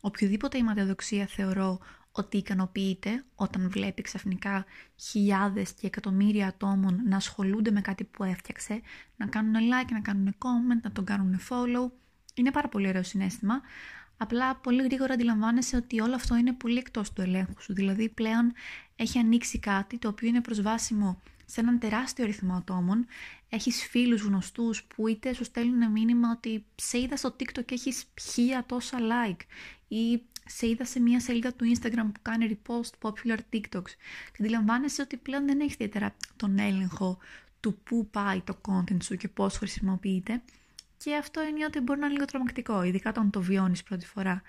οποιοδήποτε 0.01 0.59
αιματοδοξία 0.59 1.27
θεωρώ 1.27 1.79
ότι 2.17 2.37
ικανοποιείται 2.37 3.25
όταν 3.35 3.71
βλέπει 3.71 4.03
ξαφνικά 4.03 4.65
χιλιάδες 4.97 5.73
και 5.73 5.87
εκατομμύρια 5.87 6.47
ατόμων 6.47 7.01
να 7.09 7.17
ασχολούνται 7.17 7.71
με 7.71 7.81
κάτι 7.81 8.05
που 8.05 8.25
έφτιαξε, 8.25 8.81
να 9.17 9.27
κάνουν 9.27 9.55
like, 9.55 9.91
να 9.93 10.01
κάνουν 10.01 10.35
comment, 10.39 10.81
να 10.83 10.93
τον 10.93 11.05
κάνουν 11.05 11.41
follow. 11.49 11.91
Είναι 12.35 12.51
πάρα 12.51 12.69
πολύ 12.69 12.89
ωραίο 12.89 13.03
συνέστημα. 13.03 13.61
Απλά 14.17 14.57
πολύ 14.57 14.83
γρήγορα 14.83 15.15
αντιλαμβάνεσαι 15.15 15.77
ότι 15.77 16.01
όλο 16.01 16.15
αυτό 16.15 16.37
είναι 16.37 16.53
πολύ 16.53 16.79
εκτός 16.79 17.13
του 17.13 17.21
ελέγχου 17.23 17.63
σου. 17.63 17.73
Δηλαδή 17.73 18.09
πλέον 18.09 18.53
έχει 18.97 19.19
ανοίξει 19.19 19.59
κάτι 19.59 19.99
το 19.99 20.09
οποίο 20.09 20.29
είναι 20.29 20.41
προσβάσιμο 20.41 21.23
σε 21.45 21.61
έναν 21.61 21.79
τεράστιο 21.79 22.25
αριθμό 22.25 22.55
ατόμων. 22.55 23.07
Έχεις 23.49 23.87
φίλους 23.89 24.23
γνωστούς 24.23 24.85
που 24.85 25.09
είτε 25.09 25.33
σου 25.33 25.45
στέλνουν 25.45 25.91
μήνυμα 25.91 26.31
ότι 26.31 26.65
σε 26.75 26.99
είδα 26.99 27.17
στο 27.17 27.37
TikTok 27.39 27.65
και 27.65 27.75
έχεις 27.75 28.05
χίλια 28.21 28.65
τόσα 28.67 28.99
like 28.99 29.41
ή 29.89 30.23
σε 30.47 30.69
είδα 30.69 30.85
σε 30.85 31.01
μια 31.01 31.21
σελίδα 31.21 31.53
του 31.53 31.65
Instagram 31.77 32.11
που 32.13 32.21
κάνει 32.23 32.59
repost 32.63 33.09
popular 33.09 33.39
TikToks 33.53 33.91
και 34.33 34.39
αντιλαμβάνεσαι 34.41 35.03
ότι 35.03 35.17
πλέον 35.17 35.47
δεν 35.47 35.61
έχεις 35.61 35.75
ιδιαίτερα 35.75 36.15
τον 36.37 36.59
έλεγχο 36.59 37.19
του 37.61 37.79
πού 37.85 38.09
πάει 38.11 38.41
το 38.41 38.57
content 38.69 39.03
σου 39.03 39.17
και 39.17 39.29
πώς 39.29 39.57
χρησιμοποιείται 39.57 40.43
και 40.97 41.15
αυτό 41.15 41.43
είναι 41.43 41.65
ότι 41.65 41.81
μπορεί 41.81 42.01
να 42.01 42.07
είναι 42.07 42.15
λίγο 42.15 42.25
τρομακτικό, 42.25 42.83
ειδικά 42.83 43.11
όταν 43.11 43.31
το 43.31 43.41
βιώνεις 43.41 43.83
πρώτη 43.83 44.07
φορά. 44.07 44.43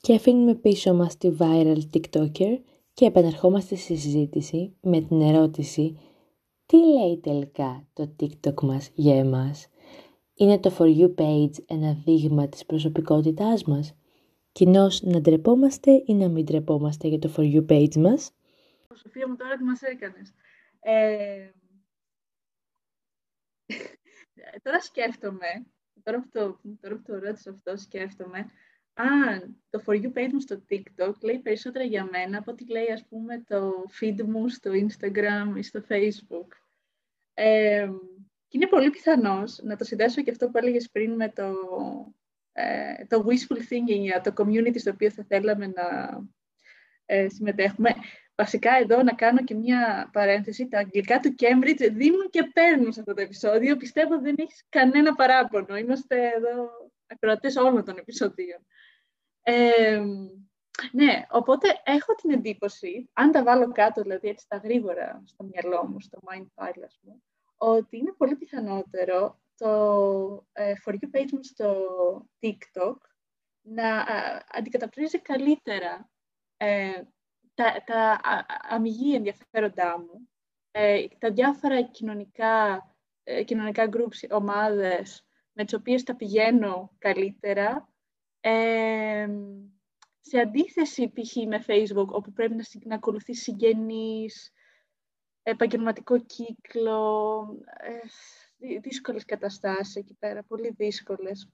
Και 0.00 0.14
αφήνουμε 0.14 0.54
πίσω 0.54 0.94
μας 0.94 1.16
τη 1.16 1.36
viral 1.38 1.78
TikToker 1.92 2.58
και 2.92 3.04
επαναρχόμαστε 3.04 3.76
στη 3.76 3.96
συζήτηση 3.96 4.72
με 4.80 5.00
την 5.00 5.20
ερώτηση 5.20 5.98
τι 6.66 6.76
λέει 6.76 7.20
τελικά 7.20 7.88
το 7.92 8.14
TikTok 8.20 8.62
μας 8.62 8.90
για 8.94 9.18
εμάς; 9.18 9.68
Είναι 10.34 10.60
το 10.60 10.76
For 10.78 10.96
You 10.98 11.14
page 11.14 11.64
ένα 11.66 11.94
δείγμα 12.04 12.48
της 12.48 12.66
προσωπικότητάς 12.66 13.64
μας; 13.64 13.96
Κοινώς 14.52 15.02
να 15.02 15.20
ντρεπόμαστε 15.20 16.02
ή 16.06 16.14
να 16.14 16.28
μην 16.28 16.44
ντρεπόμαστε 16.44 17.08
για 17.08 17.18
το 17.18 17.34
For 17.36 17.54
You 17.54 17.66
page 17.66 17.96
μας; 17.96 18.32
Σοφία 18.94 19.28
μου 19.28 19.36
τώρα 19.36 19.56
τι 19.56 19.64
μας 19.64 19.82
έκανες. 19.82 20.34
Ε... 20.80 21.50
τώρα 24.62 24.80
σκέφτομαι, 24.80 25.66
τώρα 26.02 26.20
που 26.20 26.28
το, 26.28 26.60
τώρα 26.80 26.96
που 26.96 27.02
το 27.02 27.18
ρώτησα 27.18 27.50
αυτό 27.50 27.76
σκέφτομαι, 27.76 28.50
αν 28.96 29.56
το 29.70 29.82
For 29.86 29.92
You 29.92 30.18
page 30.18 30.32
μου 30.32 30.40
στο 30.40 30.62
TikTok 30.70 31.12
λέει 31.20 31.38
περισσότερα 31.38 31.84
για 31.84 32.08
μένα 32.12 32.38
από 32.38 32.50
ό,τι 32.50 32.70
λέει 32.70 32.92
ας 32.92 33.04
πούμε 33.08 33.44
το 33.46 33.72
feed 34.00 34.22
μου 34.22 34.48
στο 34.48 34.70
Instagram 34.70 35.56
ή 35.56 35.62
στο 35.62 35.84
Facebook. 35.88 36.48
Ε, 37.34 37.88
και 38.48 38.56
είναι 38.56 38.66
πολύ 38.66 38.90
πιθανός 38.90 39.60
να 39.62 39.76
το 39.76 39.84
συνδέσω 39.84 40.22
και 40.22 40.30
αυτό 40.30 40.48
που 40.48 40.58
έλεγες 40.58 40.90
πριν 40.90 41.14
με 41.14 41.28
το, 41.28 41.54
ε, 42.52 43.04
το 43.08 43.26
wishful 43.26 43.58
thinking 43.58 44.00
για 44.00 44.20
το 44.20 44.32
community 44.36 44.78
στο 44.78 44.90
οποίο 44.90 45.10
θα 45.10 45.24
θέλαμε 45.28 45.66
να 45.66 46.18
ε, 47.06 47.28
συμμετέχουμε. 47.28 47.94
Βασικά 48.34 48.76
εδώ 48.76 49.02
να 49.02 49.12
κάνω 49.12 49.44
και 49.44 49.54
μια 49.54 50.10
παρένθεση. 50.12 50.68
Τα 50.68 50.78
αγγλικά 50.78 51.20
του 51.20 51.34
Cambridge 51.38 51.88
δίνουν 51.92 52.30
και 52.30 52.50
παίρνουν 52.52 52.92
σε 52.92 53.00
αυτό 53.00 53.14
το 53.14 53.22
επεισόδιο. 53.22 53.76
Πιστεύω 53.76 54.20
δεν 54.20 54.34
έχεις 54.38 54.64
κανένα 54.68 55.14
παράπονο. 55.14 55.76
Είμαστε 55.76 56.16
εδώ 56.36 56.70
ακροατές 57.06 57.56
όλων 57.56 57.84
των 57.84 57.96
επεισοδίων. 57.98 58.66
Ε, 59.48 60.02
ναι, 60.92 61.26
οπότε 61.30 61.68
έχω 61.84 62.14
την 62.14 62.30
εντύπωση, 62.30 63.10
αν 63.12 63.30
τα 63.30 63.42
βάλω 63.42 63.72
κάτω, 63.72 64.02
δηλαδή 64.02 64.28
έτσι 64.28 64.48
τα 64.48 64.56
γρήγορα 64.56 65.22
στο 65.24 65.44
μυαλό 65.44 65.86
μου, 65.86 66.00
στο 66.00 66.18
mind 66.24 66.46
file, 66.54 66.82
ας 66.84 66.98
πούμε, 67.02 67.22
ότι 67.56 67.96
είναι 67.96 68.12
πολύ 68.16 68.36
πιθανότερο 68.36 69.40
το 69.56 70.46
ε, 70.52 70.72
For 70.84 70.92
You 70.92 71.16
page 71.16 71.30
μου 71.32 71.42
στο 71.42 71.86
TikTok 72.40 72.96
να 73.62 73.98
ε, 73.98 74.44
αντικαταπτρίζει 74.50 75.20
καλύτερα 75.20 76.10
ε, 76.56 77.02
τα, 77.54 77.82
τα 77.86 78.20
αμυγή 78.68 79.14
ενδιαφέροντά 79.14 79.98
μου, 79.98 80.28
ε, 80.70 81.06
τα 81.18 81.30
διάφορα 81.30 81.82
κοινωνικά, 81.82 82.86
ε, 83.22 83.44
κοινωνικά 83.44 83.88
groups, 83.92 84.30
ομάδες 84.30 85.26
με 85.52 85.64
τις 85.64 85.74
οποίες 85.74 86.02
τα 86.02 86.16
πηγαίνω 86.16 86.94
καλύτερα, 86.98 87.88
ε, 88.48 89.26
σε 90.20 90.38
αντίθεση 90.38 91.12
π.χ. 91.12 91.36
με 91.46 91.64
Facebook, 91.66 92.06
όπου 92.06 92.32
πρέπει 92.32 92.54
να, 92.54 92.64
να 92.84 92.94
ακολουθείς 92.94 93.42
συγγενείς, 93.42 94.52
επαγγελματικό 95.42 96.18
κύκλο, 96.18 97.42
ε, 98.58 98.78
δύσκολες 98.78 99.24
καταστάσεις 99.24 99.96
εκεί 99.96 100.14
πέρα, 100.18 100.42
πολύ 100.42 100.74
δύσκολες. 100.76 101.50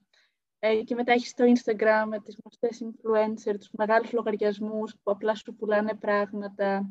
Ε, 0.59 0.83
και 0.83 0.95
μετά 0.95 1.11
έχεις 1.11 1.33
το 1.33 1.43
Instagram 1.43 2.05
με 2.07 2.19
τις 2.19 2.37
γνωστές 2.41 2.81
influencer, 2.83 3.55
τους 3.59 3.69
μεγάλους 3.71 4.11
λογαριασμούς 4.11 4.95
που 5.03 5.11
απλά 5.11 5.35
σου 5.35 5.55
πουλάνε 5.55 5.95
πράγματα. 5.95 6.89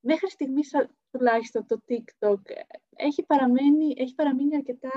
Μέχρι 0.00 0.30
στιγμής, 0.30 0.70
τουλάχιστον 1.10 1.66
το 1.66 1.82
TikTok, 1.88 2.40
έχει 2.96 3.26
παραμείνει, 3.26 3.94
έχει 3.96 4.14
παραμείνει 4.14 4.56
αρκετά 4.56 4.90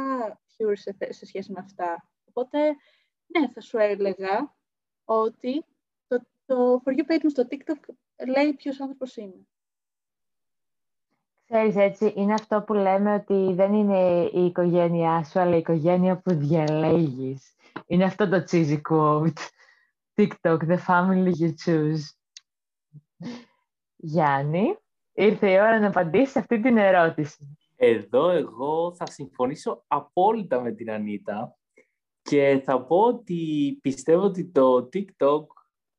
pure 0.58 0.74
σε, 0.74 0.96
σε 1.10 1.26
σχέση 1.26 1.52
με 1.52 1.60
αυτά. 1.60 2.10
Οπότε, 2.26 2.76
ναι, 3.30 3.50
θα 3.50 3.62
σου 3.62 3.78
έλεγα 3.78 4.56
ότι 5.06 5.66
το, 6.08 6.22
το 6.46 6.82
For 6.86 6.90
You 6.90 7.12
page 7.12 7.24
μου 7.24 7.30
στο 7.30 7.48
TikTok 7.50 7.94
λέει 8.28 8.54
ποιος 8.54 8.80
άνθρωπος 8.80 9.16
είμαι. 9.18 9.48
Ξέρεις 11.46 11.76
έτσι, 11.76 12.14
είναι 12.16 12.34
αυτό 12.34 12.62
που 12.62 12.74
λέμε 12.74 13.14
ότι 13.14 13.54
δεν 13.54 13.74
είναι 13.74 14.30
η 14.34 14.46
οικογένειά 14.46 15.24
σου, 15.24 15.40
αλλά 15.40 15.56
η 15.56 15.60
οικογένεια 15.60 16.18
που 16.18 16.34
διαλέγεις. 16.34 17.56
Είναι 17.86 18.04
αυτό 18.04 18.30
το 18.30 18.44
cheesy 18.52 18.82
quote. 18.90 19.48
TikTok, 20.16 20.58
the 20.58 20.78
family 20.88 21.32
you 21.40 21.54
choose. 21.66 22.02
Γιάννη, 23.96 24.78
ήρθε 25.14 25.52
η 25.52 25.60
ώρα 25.60 25.80
να 25.80 25.88
απαντήσεις 25.88 26.36
αυτή 26.36 26.60
την 26.60 26.78
ερώτηση. 26.78 27.58
Εδώ 27.76 28.30
εγώ 28.30 28.96
θα 28.96 29.06
συμφωνήσω 29.06 29.84
απόλυτα 29.88 30.62
με 30.62 30.72
την 30.72 30.92
Ανίτα 30.92 31.59
και 32.30 32.62
θα 32.66 32.82
πω 32.82 32.98
ότι 32.98 33.78
πιστεύω 33.82 34.24
ότι 34.24 34.46
το 34.46 34.90
TikTok, 34.94 35.44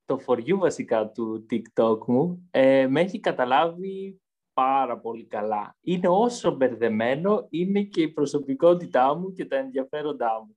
το 0.04 0.20
for 0.26 0.36
you 0.36 0.56
βασικά 0.58 1.10
του 1.10 1.46
TikTok 1.50 1.98
μου, 2.06 2.48
ε, 2.50 2.86
με 2.86 3.00
έχει 3.00 3.20
καταλάβει 3.20 4.20
πάρα 4.52 4.98
πολύ 4.98 5.26
καλά. 5.26 5.76
Είναι 5.80 6.08
όσο 6.08 6.50
μπερδεμένο, 6.50 7.46
είναι 7.50 7.82
και 7.82 8.02
η 8.02 8.08
προσωπικότητά 8.08 9.14
μου 9.14 9.32
και 9.32 9.44
τα 9.44 9.56
ενδιαφέροντά 9.56 10.44
μου. 10.46 10.56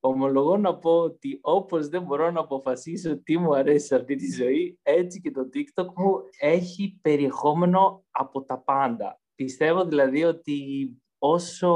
Ομολογώ 0.00 0.56
να 0.56 0.76
πω 0.76 0.90
ότι 0.90 1.38
όπως 1.42 1.88
δεν 1.88 2.02
μπορώ 2.02 2.30
να 2.30 2.40
αποφασίσω 2.40 3.22
τι 3.22 3.38
μου 3.38 3.54
αρέσει 3.54 3.86
σε 3.86 3.96
αυτή 3.96 4.14
τη 4.14 4.32
ζωή, 4.32 4.78
έτσι 4.82 5.20
και 5.20 5.30
το 5.30 5.48
TikTok 5.54 5.86
μου 5.96 6.14
έχει 6.40 6.98
περιεχόμενο 7.02 8.04
από 8.10 8.42
τα 8.42 8.58
πάντα. 8.58 9.20
Πιστεύω 9.34 9.84
δηλαδή 9.84 10.24
ότι 10.24 10.88
όσο 11.22 11.72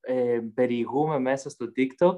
ε, 0.00 0.40
περιηγούμε 0.54 1.18
μέσα 1.18 1.50
στο 1.50 1.66
TikTok, 1.76 2.16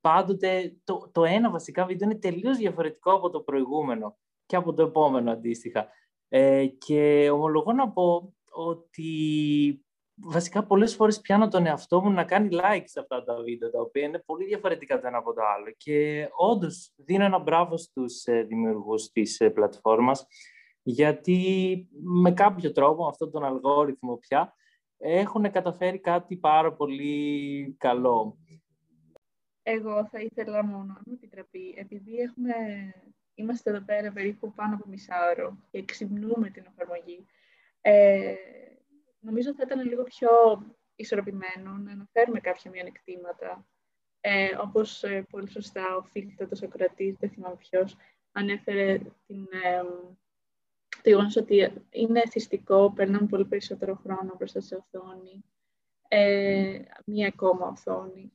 πάντοτε 0.00 0.76
το, 0.84 1.10
το 1.12 1.24
ένα 1.24 1.50
βασικά 1.50 1.84
βίντεο 1.84 2.08
είναι 2.10 2.18
τελείως 2.18 2.56
διαφορετικό 2.56 3.12
από 3.12 3.30
το 3.30 3.40
προηγούμενο 3.40 4.18
και 4.46 4.56
από 4.56 4.72
το 4.72 4.82
επόμενο 4.82 5.30
αντίστοιχα. 5.30 5.88
Ε, 6.28 6.66
και 6.66 7.30
ομολογώ 7.30 7.72
να 7.72 7.90
πω 7.90 8.34
ότι 8.50 9.10
βασικά 10.14 10.64
πολλές 10.64 10.94
φορές 10.94 11.20
πιάνω 11.20 11.48
τον 11.48 11.66
εαυτό 11.66 12.00
μου 12.00 12.10
να 12.10 12.24
κάνει 12.24 12.48
like 12.52 12.84
σε 12.84 13.00
αυτά 13.00 13.24
τα 13.24 13.42
βίντεο, 13.42 13.70
τα 13.70 13.80
οποία 13.80 14.02
είναι 14.02 14.22
πολύ 14.26 14.44
διαφορετικά 14.44 15.00
το 15.00 15.06
ένα 15.06 15.18
από 15.18 15.32
το 15.32 15.40
άλλο. 15.56 15.74
Και 15.76 16.28
όντως 16.36 16.92
δίνω 16.96 17.24
ένα 17.24 17.38
μπράβο 17.38 17.76
στους 17.76 18.24
ε, 18.24 18.42
δημιουργούς 18.42 19.10
της 19.10 19.40
ε, 19.40 19.50
πλατφόρμας, 19.50 20.26
γιατί 20.82 21.38
με 22.00 22.32
κάποιο 22.32 22.72
τρόπο, 22.72 23.02
με 23.02 23.08
αυτόν 23.08 23.30
τον 23.30 23.44
αλγόριθμο 23.44 24.16
πια, 24.16 24.54
έχουν 24.98 25.50
καταφέρει 25.50 25.98
κάτι 25.98 26.36
πάρα 26.36 26.72
πολύ 26.72 27.76
καλό. 27.78 28.38
Εγώ 29.62 30.06
θα 30.06 30.20
ήθελα 30.20 30.64
μόνο, 30.64 30.92
αν 30.92 31.02
μου 31.06 31.12
επιτραπεί, 31.12 31.74
επειδή 31.78 32.16
έχουμε, 32.16 32.54
είμαστε 33.34 33.70
εδώ 33.70 33.80
πέρα 33.80 34.12
περίπου 34.12 34.52
πάνω 34.52 34.74
από 34.74 34.88
μισάωρο 34.88 35.58
και 35.70 35.78
εξυμνούμε 35.78 36.50
την 36.50 36.64
εφαρμογή, 36.66 37.26
ε, 37.80 38.34
νομίζω 39.20 39.54
θα 39.54 39.62
ήταν 39.66 39.86
λίγο 39.86 40.02
πιο 40.02 40.30
ισορροπημένο 40.94 41.72
να 41.72 41.92
αναφέρουμε 41.92 42.40
κάποια 42.40 42.70
μειονεκτήματα. 42.70 43.66
Ε, 44.20 44.56
όπως 44.60 45.02
ε, 45.02 45.26
πολύ 45.30 45.50
σωστά 45.50 45.96
ο 45.96 46.02
φίλτατος 46.02 46.62
ακροατής, 46.62 47.16
δεν 47.18 47.30
θυμάμαι 47.30 47.56
ποιος, 47.56 47.96
ανέφερε 48.32 48.98
την, 48.98 49.46
ε, 49.64 49.82
το 51.04 51.10
γεγονός 51.10 51.36
ότι 51.36 51.72
είναι 51.90 52.20
εθιστικό, 52.24 52.92
περνάμε 52.92 53.26
πολύ 53.26 53.44
περισσότερο 53.44 53.94
χρόνο 53.94 54.34
μπροστά 54.36 54.60
σε 54.60 54.74
οθόνη, 54.74 55.44
ε, 56.08 56.78
μία 57.04 57.26
ακόμα 57.26 57.66
οθόνη. 57.66 58.32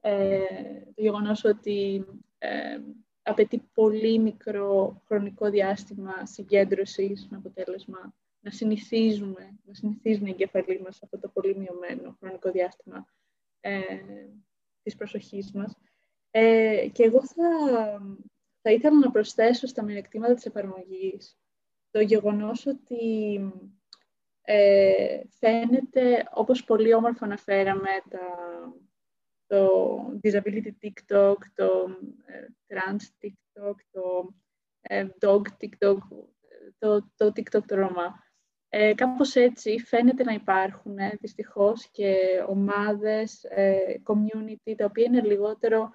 Ε, 0.00 0.38
το 0.94 1.02
γεγονός 1.02 1.44
ότι 1.44 2.06
ε, 2.38 2.78
απαιτεί 3.22 3.58
πολύ 3.74 4.18
μικρό 4.18 5.02
χρονικό 5.06 5.50
διάστημα 5.50 6.26
συγκέντρωσης 6.26 7.28
με 7.30 7.36
αποτέλεσμα 7.36 8.14
να 8.40 8.50
συνηθίζουμε, 8.50 9.58
να 9.64 9.74
συνηθίζουν 9.74 10.26
οι 10.26 10.30
εγκεφαλοί 10.30 10.80
μας 10.80 11.02
αυτό 11.02 11.18
το 11.18 11.28
πολύ 11.28 11.56
μειωμένο 11.56 12.16
χρονικό 12.20 12.50
διάστημα 12.50 13.06
ε, 13.60 13.80
της 14.82 14.96
προσοχής 14.96 15.52
μας. 15.52 15.76
Ε, 16.30 16.88
και 16.92 17.02
εγώ 17.02 17.26
θα, 17.26 17.48
θα 18.62 18.70
ήθελα 18.70 18.98
να 18.98 19.10
προσθέσω 19.10 19.66
στα 19.66 19.82
μειονεκτήματα 19.82 20.34
της 20.34 20.46
εφαρμογής 20.46 21.39
το 21.90 22.00
γεγονός 22.00 22.66
ότι 22.66 23.40
ε, 24.42 25.20
φαίνεται, 25.38 26.28
όπως 26.34 26.64
πολύ 26.64 26.94
όμορφα 26.94 27.24
αναφέραμε, 27.24 27.90
τα, 28.08 28.20
το 29.46 29.68
disability 30.22 30.70
TikTok, 30.82 31.36
το 31.54 31.96
ε, 32.26 32.46
trans 32.68 33.26
TikTok, 33.26 33.74
το 33.90 34.34
ε, 34.80 35.06
dog 35.20 35.42
TikTok, 35.60 35.98
το, 36.78 37.10
το 37.16 37.26
TikTok 37.26 37.62
το 37.66 37.74
Ρώμα. 37.74 38.28
Ε, 38.68 38.94
κάπως 38.94 39.34
έτσι 39.34 39.78
φαίνεται 39.78 40.22
να 40.22 40.32
υπάρχουν 40.32 40.98
ε, 40.98 41.18
δυστυχώς 41.20 41.90
και 41.90 42.16
ομάδες, 42.48 43.44
ε, 43.44 43.94
community, 44.04 44.74
τα 44.76 44.84
οποία 44.84 45.04
είναι 45.04 45.22
λιγότερο 45.22 45.90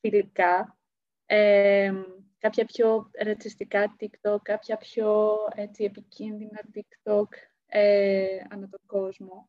φιλικά, 0.00 0.78
ε, 1.26 1.92
κάποια 2.38 2.64
πιο 2.64 3.10
ρατσιστικά 3.24 3.96
TikTok, 4.00 4.38
κάποια 4.42 4.76
πιο 4.76 5.36
έτσι, 5.54 5.84
επικίνδυνα 5.84 6.60
TikTok 6.74 7.28
ε, 7.66 8.38
ανά 8.48 8.68
τον 8.68 8.80
κόσμο. 8.86 9.48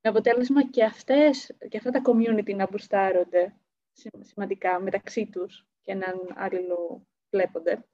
Με 0.00 0.10
αποτέλεσμα 0.10 0.70
και, 0.70 0.84
αυτές, 0.84 1.56
και 1.68 1.76
αυτά 1.76 1.90
τα 1.90 2.02
community 2.04 2.54
να 2.54 2.68
μπουστάρονται 2.70 3.54
σημαντικά 4.20 4.80
μεταξύ 4.80 5.26
τους 5.26 5.66
και 5.80 5.94
να 5.94 6.06
αλληλού 6.34 7.06
βλέπονται. 7.30 7.84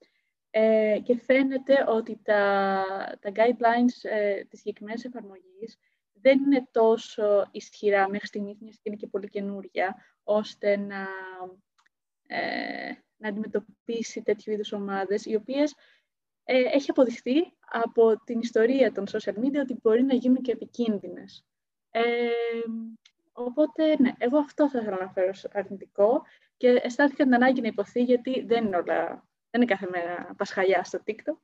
Ε, 0.50 0.98
και 1.02 1.16
φαίνεται 1.16 1.84
ότι 1.88 2.20
τα, 2.22 2.84
τα 3.20 3.32
guidelines 3.34 4.10
ε, 4.10 4.44
της 4.44 4.58
συγκεκριμένης 4.58 5.04
εφαρμογής 5.04 5.78
δεν 6.12 6.42
είναι 6.42 6.68
τόσο 6.70 7.48
ισχυρά 7.50 8.08
μέχρι 8.08 8.26
στιγμής, 8.26 8.58
μια 8.60 8.70
και 8.72 8.80
είναι 8.82 8.96
και 8.96 9.06
πολύ 9.06 9.28
καινούρια, 9.28 9.96
ώστε 10.22 10.76
να, 10.76 11.06
ε, 12.26 12.92
να 13.24 13.30
αντιμετωπίσει 13.30 14.22
τέτοιου 14.22 14.52
είδους 14.52 14.72
ομάδες, 14.72 15.24
οι 15.24 15.34
οποίες 15.34 15.74
ε, 16.44 16.58
έχει 16.58 16.90
αποδειχθεί 16.90 17.52
από 17.70 18.24
την 18.24 18.40
ιστορία 18.40 18.92
των 18.92 19.04
social 19.10 19.34
media 19.34 19.60
ότι 19.60 19.76
μπορεί 19.82 20.02
να 20.02 20.14
γίνουν 20.14 20.42
και 20.42 20.52
επικίνδυνες. 20.52 21.44
Ε, 21.90 22.02
οπότε, 23.32 23.96
ναι, 23.98 24.12
εγώ 24.18 24.38
αυτό 24.38 24.70
θα 24.70 24.78
ήθελα 24.78 24.96
να 25.00 25.10
φέρω 25.10 25.30
αρνητικό 25.52 26.22
και 26.56 26.80
αισθάνθηκα 26.82 27.24
την 27.24 27.34
ανάγκη 27.34 27.60
να 27.60 27.66
υποθεί 27.66 28.02
γιατί 28.02 28.44
δεν 28.44 28.64
είναι 28.64 28.76
όλα 28.76 29.28
δεν 29.50 29.62
είναι 29.62 29.72
κάθε 29.74 29.88
μέρα 29.90 30.34
πασχαλιά 30.36 30.84
στο 30.84 31.02
TikTok. 31.06 31.36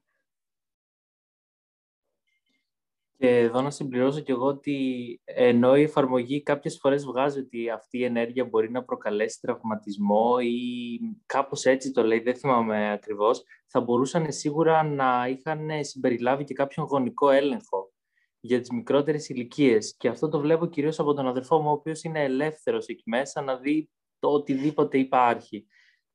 Και 3.20 3.38
εδώ 3.38 3.60
να 3.60 3.70
συμπληρώσω 3.70 4.20
και 4.20 4.32
εγώ 4.32 4.46
ότι 4.46 5.20
ενώ 5.24 5.76
η 5.76 5.82
εφαρμογή 5.82 6.42
κάποιες 6.42 6.78
φορές 6.80 7.04
βγάζει 7.04 7.38
ότι 7.38 7.70
αυτή 7.70 7.98
η 7.98 8.04
ενέργεια 8.04 8.44
μπορεί 8.44 8.70
να 8.70 8.84
προκαλέσει 8.84 9.40
τραυματισμό 9.40 10.36
ή 10.40 10.98
κάπως 11.26 11.64
έτσι 11.64 11.90
το 11.90 12.02
λέει, 12.02 12.20
δεν 12.20 12.34
θυμάμαι 12.36 12.92
ακριβώς, 12.92 13.42
θα 13.66 13.80
μπορούσαν 13.80 14.32
σίγουρα 14.32 14.82
να 14.82 15.28
είχαν 15.28 15.68
συμπεριλάβει 15.80 16.44
και 16.44 16.54
κάποιον 16.54 16.86
γονικό 16.86 17.30
έλεγχο 17.30 17.92
για 18.40 18.60
τις 18.60 18.70
μικρότερες 18.70 19.28
ηλικίες. 19.28 19.94
Και 19.96 20.08
αυτό 20.08 20.28
το 20.28 20.40
βλέπω 20.40 20.66
κυρίως 20.66 20.98
από 20.98 21.14
τον 21.14 21.26
αδερφό 21.26 21.60
μου, 21.60 21.68
ο 21.68 21.72
οποίος 21.72 22.02
είναι 22.02 22.24
ελεύθερος 22.24 22.86
εκεί 22.86 23.02
μέσα 23.06 23.42
να 23.42 23.56
δει 23.56 23.90
το 24.18 24.28
οτιδήποτε 24.28 24.98
υπάρχει 24.98 25.66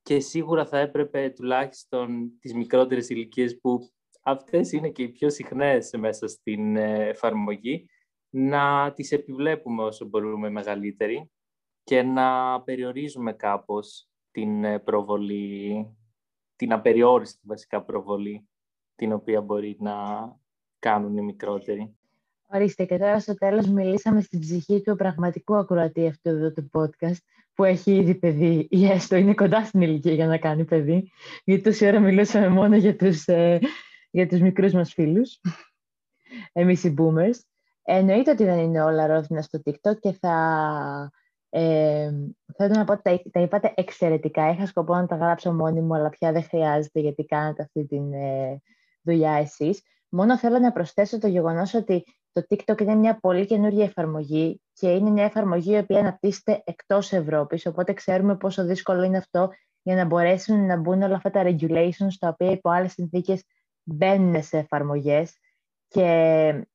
και 0.02 0.20
σίγουρα 0.20 0.66
θα 0.66 0.80
έπρεπε 0.80 1.34
τουλάχιστον 1.36 2.32
τις 2.40 2.54
μικρότερες 2.54 3.10
ηλικίες 3.10 3.60
που 3.62 3.90
αυτές 4.26 4.72
είναι 4.72 4.90
και 4.90 5.04
οι 5.04 5.10
πιο 5.10 5.30
συχνές 5.30 5.94
μέσα 5.98 6.28
στην 6.28 6.76
ε, 6.76 7.08
εφαρμογή 7.08 7.90
να 8.30 8.94
τις 8.94 9.12
επιβλέπουμε 9.12 9.84
όσο 9.84 10.06
μπορούμε 10.06 10.50
μεγαλύτεροι 10.50 11.32
και 11.84 12.02
να 12.02 12.62
περιορίζουμε 12.62 13.34
κάπως 13.34 14.08
την 14.32 14.64
ε, 14.64 14.80
προβολή, 14.80 15.88
την 16.56 16.74
απεριόριστη 16.74 17.40
βασικά 17.44 17.84
προβολή 17.84 18.48
την 18.96 19.12
οποία 19.12 19.42
μπορεί 19.42 19.78
να 19.80 19.96
κάνουν 20.80 21.18
οι 21.18 21.22
μικρότεροι. 21.22 21.96
Ορίστε, 22.48 22.86
και 22.86 22.98
τώρα 22.98 23.20
στο 23.20 23.34
τέλος 23.34 23.68
μιλήσαμε 23.68 24.22
στην 24.22 24.40
ψυχή 24.40 24.82
του 24.82 24.96
πραγματικού 24.96 25.56
ακροατή 25.56 26.08
αυτού 26.08 26.30
εδώ 26.30 26.52
του 26.52 26.70
podcast, 26.74 27.18
που 27.54 27.64
έχει 27.64 27.96
ήδη 27.96 28.16
παιδί 28.16 28.68
ή 28.70 28.86
έστω 28.86 29.16
είναι 29.16 29.34
κοντά 29.34 29.66
στην 29.66 29.82
ηλικία 29.82 30.14
για 30.14 30.28
να 30.28 30.38
κάνει 30.38 30.66
παιδί, 30.66 31.12
γιατί 31.44 31.62
τόση 31.62 31.88
ώρα 31.88 32.00
μιλούσαμε 32.00 32.48
μόνο 32.48 32.76
για 32.76 32.96
τους, 32.96 33.28
ε, 33.28 33.60
για 34.16 34.28
τους 34.28 34.40
μικρούς 34.40 34.74
μας 34.74 34.94
φίλους, 34.94 35.40
εμείς 36.54 36.84
οι 36.84 36.94
boomers. 36.98 37.40
Εννοείται 37.84 38.32
ότι 38.32 38.44
δεν 38.44 38.58
είναι 38.58 38.84
όλα 38.84 39.08
ρόδινα 39.08 39.42
στο 39.42 39.62
TikTok 39.66 40.00
και 40.00 40.12
θα... 40.12 41.12
Ε, 41.50 42.12
θέλω 42.56 42.74
να 42.74 42.84
πω 42.84 42.94
ότι 42.94 43.02
τα, 43.04 43.22
τα 43.32 43.40
είπατε 43.40 43.74
εξαιρετικά. 43.76 44.50
Είχα 44.50 44.66
σκοπό 44.66 44.96
να 44.96 45.06
τα 45.06 45.16
γράψω 45.16 45.54
μόνη 45.54 45.82
μου, 45.82 45.96
αλλά 45.96 46.10
πια 46.10 46.32
δεν 46.32 46.44
χρειάζεται 46.44 47.00
γιατί 47.00 47.26
κάνετε 47.26 47.64
αυτή 47.64 47.86
τη 47.86 47.96
ε, 47.96 48.58
δουλειά 49.02 49.32
εσείς. 49.32 49.82
Μόνο 50.10 50.38
θέλω 50.38 50.60
να 50.60 50.72
προσθέσω 50.72 51.20
το 51.20 51.28
γεγονός 51.28 51.74
ότι 51.74 52.04
το 52.32 52.46
TikTok 52.50 52.82
είναι 52.82 52.96
μια 52.96 53.20
πολύ 53.20 53.46
καινούργια 53.46 53.84
εφαρμογή 53.84 54.62
και 54.74 54.90
είναι 54.90 55.10
μια 55.10 55.24
εφαρμογή 55.24 55.74
η 55.74 55.78
οποία 55.78 56.00
αναπτύσσεται 56.00 56.62
εκτός 56.66 57.12
Ευρώπης, 57.12 57.66
οπότε 57.66 57.94
ξέρουμε 57.94 58.38
πόσο 58.38 58.66
δύσκολο 58.66 59.04
είναι 59.04 59.18
αυτό 59.18 59.50
για 59.82 59.96
να 59.96 60.06
μπορέσουν 60.06 60.66
να 60.66 60.78
μπουν 60.78 61.02
όλα 61.02 61.16
αυτά 61.16 61.30
τα 61.30 61.44
regulations 61.46 62.14
τα 62.20 62.28
οποία 62.28 62.52
υπό 62.52 62.70
άλλες 62.70 62.92
συνθήκες 62.92 63.44
μπαίνουν 63.86 64.44
σε 64.44 64.58
εφαρμογές 64.58 65.38
και 65.88 66.68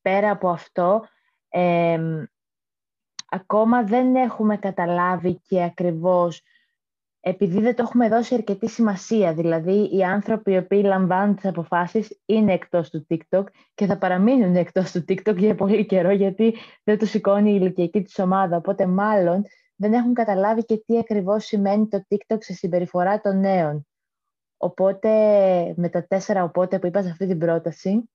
πέρα 0.00 0.30
από 0.30 0.48
αυτό 0.48 1.04
ακόμα 3.30 3.84
δεν 3.84 4.14
έχουμε 4.14 4.56
καταλάβει 4.56 5.40
και 5.40 5.62
ακριβώς 5.62 6.42
επειδή 7.20 7.60
δεν 7.60 7.74
το 7.74 7.82
έχουμε 7.82 8.08
δώσει 8.08 8.34
αρκετή 8.34 8.68
σημασία. 8.68 9.34
Δηλαδή, 9.34 9.96
οι 9.96 10.04
άνθρωποι 10.04 10.52
οι 10.52 10.56
οποίοι 10.56 10.82
λαμβάνουν 10.84 11.34
τις 11.34 11.44
αποφάσεις 11.44 12.20
είναι 12.26 12.52
εκτός 12.52 12.90
του 12.90 13.06
TikTok 13.08 13.44
και 13.74 13.86
θα 13.86 13.98
παραμείνουν 13.98 14.56
εκτός 14.56 14.92
του 14.92 15.04
TikTok 15.08 15.36
για 15.36 15.54
πολύ 15.54 15.86
καιρό, 15.86 16.10
γιατί 16.10 16.54
δεν 16.84 16.98
τους 16.98 17.10
σηκώνει 17.10 17.50
η 17.50 17.58
ηλικιακή 17.60 18.02
της 18.02 18.18
ομάδα. 18.18 18.56
Οπότε, 18.56 18.86
μάλλον, 18.86 19.44
δεν 19.76 19.92
έχουν 19.92 20.14
καταλάβει 20.14 20.64
και 20.64 20.82
τι 20.86 20.98
ακριβώς 20.98 21.44
σημαίνει 21.44 21.88
το 21.88 22.04
TikTok 22.08 22.38
σε 22.38 22.52
συμπεριφορά 22.52 23.20
των 23.20 23.40
νέων. 23.40 23.86
Οπότε, 24.62 25.08
με 25.76 25.88
τα 25.88 26.06
τέσσερα 26.06 26.44
οπότε 26.44 26.78
που 26.78 26.86
είπα 26.86 27.02
σε 27.02 27.08
αυτή 27.08 27.26
την 27.26 27.38
πρόταση, 27.38 28.10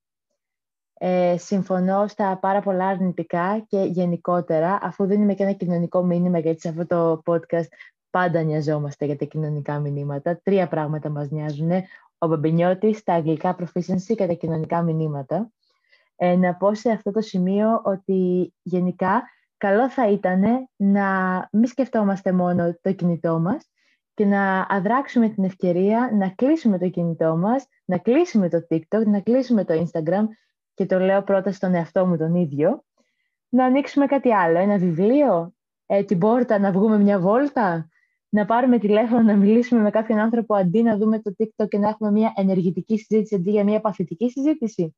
ε, 0.94 1.38
συμφωνώ 1.38 2.08
στα 2.08 2.38
πάρα 2.38 2.62
πολλά 2.62 2.88
αρνητικά 2.88 3.66
και 3.68 3.78
γενικότερα, 3.78 4.80
αφού 4.82 5.06
δίνουμε 5.06 5.34
και 5.34 5.44
ένα 5.44 5.52
κοινωνικό 5.52 6.04
μήνυμα, 6.04 6.40
γιατί 6.40 6.60
σε 6.60 6.70
αυτό 6.70 6.86
το 6.86 7.22
podcast 7.26 7.68
πάντα 8.10 8.42
νοιαζόμαστε 8.42 9.06
για 9.06 9.18
τα 9.18 9.26
κοινωνικά 9.26 9.80
μηνύματα. 9.80 10.40
Τρία 10.44 10.68
πράγματα 10.68 11.10
μας 11.10 11.30
νοιάζουν. 11.30 11.72
Ο 12.18 12.28
Μπαμπινιώτης, 12.28 13.04
τα 13.04 13.14
αγγλικά 13.14 13.56
proficiency 13.60 14.16
και 14.16 14.28
τα 14.28 14.34
κοινωνικά 14.34 14.82
μηνύματα. 14.82 15.50
Ε, 16.16 16.36
να 16.36 16.56
πω 16.56 16.74
σε 16.74 16.92
αυτό 16.92 17.12
το 17.12 17.22
σημείο 17.22 17.82
ότι 17.84 18.54
γενικά 18.62 19.24
καλό 19.58 19.90
θα 19.90 20.10
ήταν 20.10 20.70
να 20.76 21.08
μην 21.52 21.68
σκεφτόμαστε 21.68 22.32
μόνο 22.32 22.76
το 22.82 22.94
κινητό 22.94 23.40
μας 23.40 23.70
και 24.16 24.26
να 24.26 24.66
αδράξουμε 24.70 25.30
την 25.30 25.44
ευκαιρία 25.44 26.10
να 26.14 26.30
κλείσουμε 26.30 26.78
το 26.78 26.90
κινητό 26.90 27.38
μας, 27.38 27.68
να 27.86 27.98
κλείσουμε 27.98 28.50
το 28.50 28.68
TikTok, 28.70 29.06
να 29.06 29.20
κλείσουμε 29.20 29.66
το 29.66 29.74
Instagram 29.74 30.24
και 30.74 30.86
το 30.86 31.00
λέω 31.00 31.24
πρώτα 31.24 31.52
στον 31.52 31.74
εαυτό 31.74 32.06
μου 32.06 32.18
τον 32.18 32.36
ίδιο, 32.36 32.84
να 33.50 33.66
ανοίξουμε 33.66 34.06
κάτι 34.06 34.34
άλλο, 34.34 34.58
ένα 34.58 34.78
βιβλίο, 34.78 35.54
ε, 35.86 36.04
την 36.04 36.20
πόρτα, 36.20 36.60
να 36.60 36.72
βγούμε 36.72 36.98
μια 36.98 37.20
βόλτα, 37.20 37.90
να 38.30 38.46
πάρουμε 38.46 38.80
τηλέφωνο, 38.80 39.22
να 39.22 39.36
μιλήσουμε 39.36 39.82
με 39.82 39.90
κάποιον 39.90 40.20
άνθρωπο 40.20 40.56
αντί 40.56 40.82
να 40.82 40.98
δούμε 40.98 41.20
το 41.20 41.34
TikTok 41.40 41.68
και 41.68 41.78
να 41.78 41.90
έχουμε 41.90 42.12
μια 42.12 42.34
ενεργητική 42.36 42.98
συζήτηση 42.98 43.36
αντί 43.36 43.52
για 43.52 43.64
μια 43.64 43.82
παθητική 43.82 44.30
συζήτηση. 44.30 44.96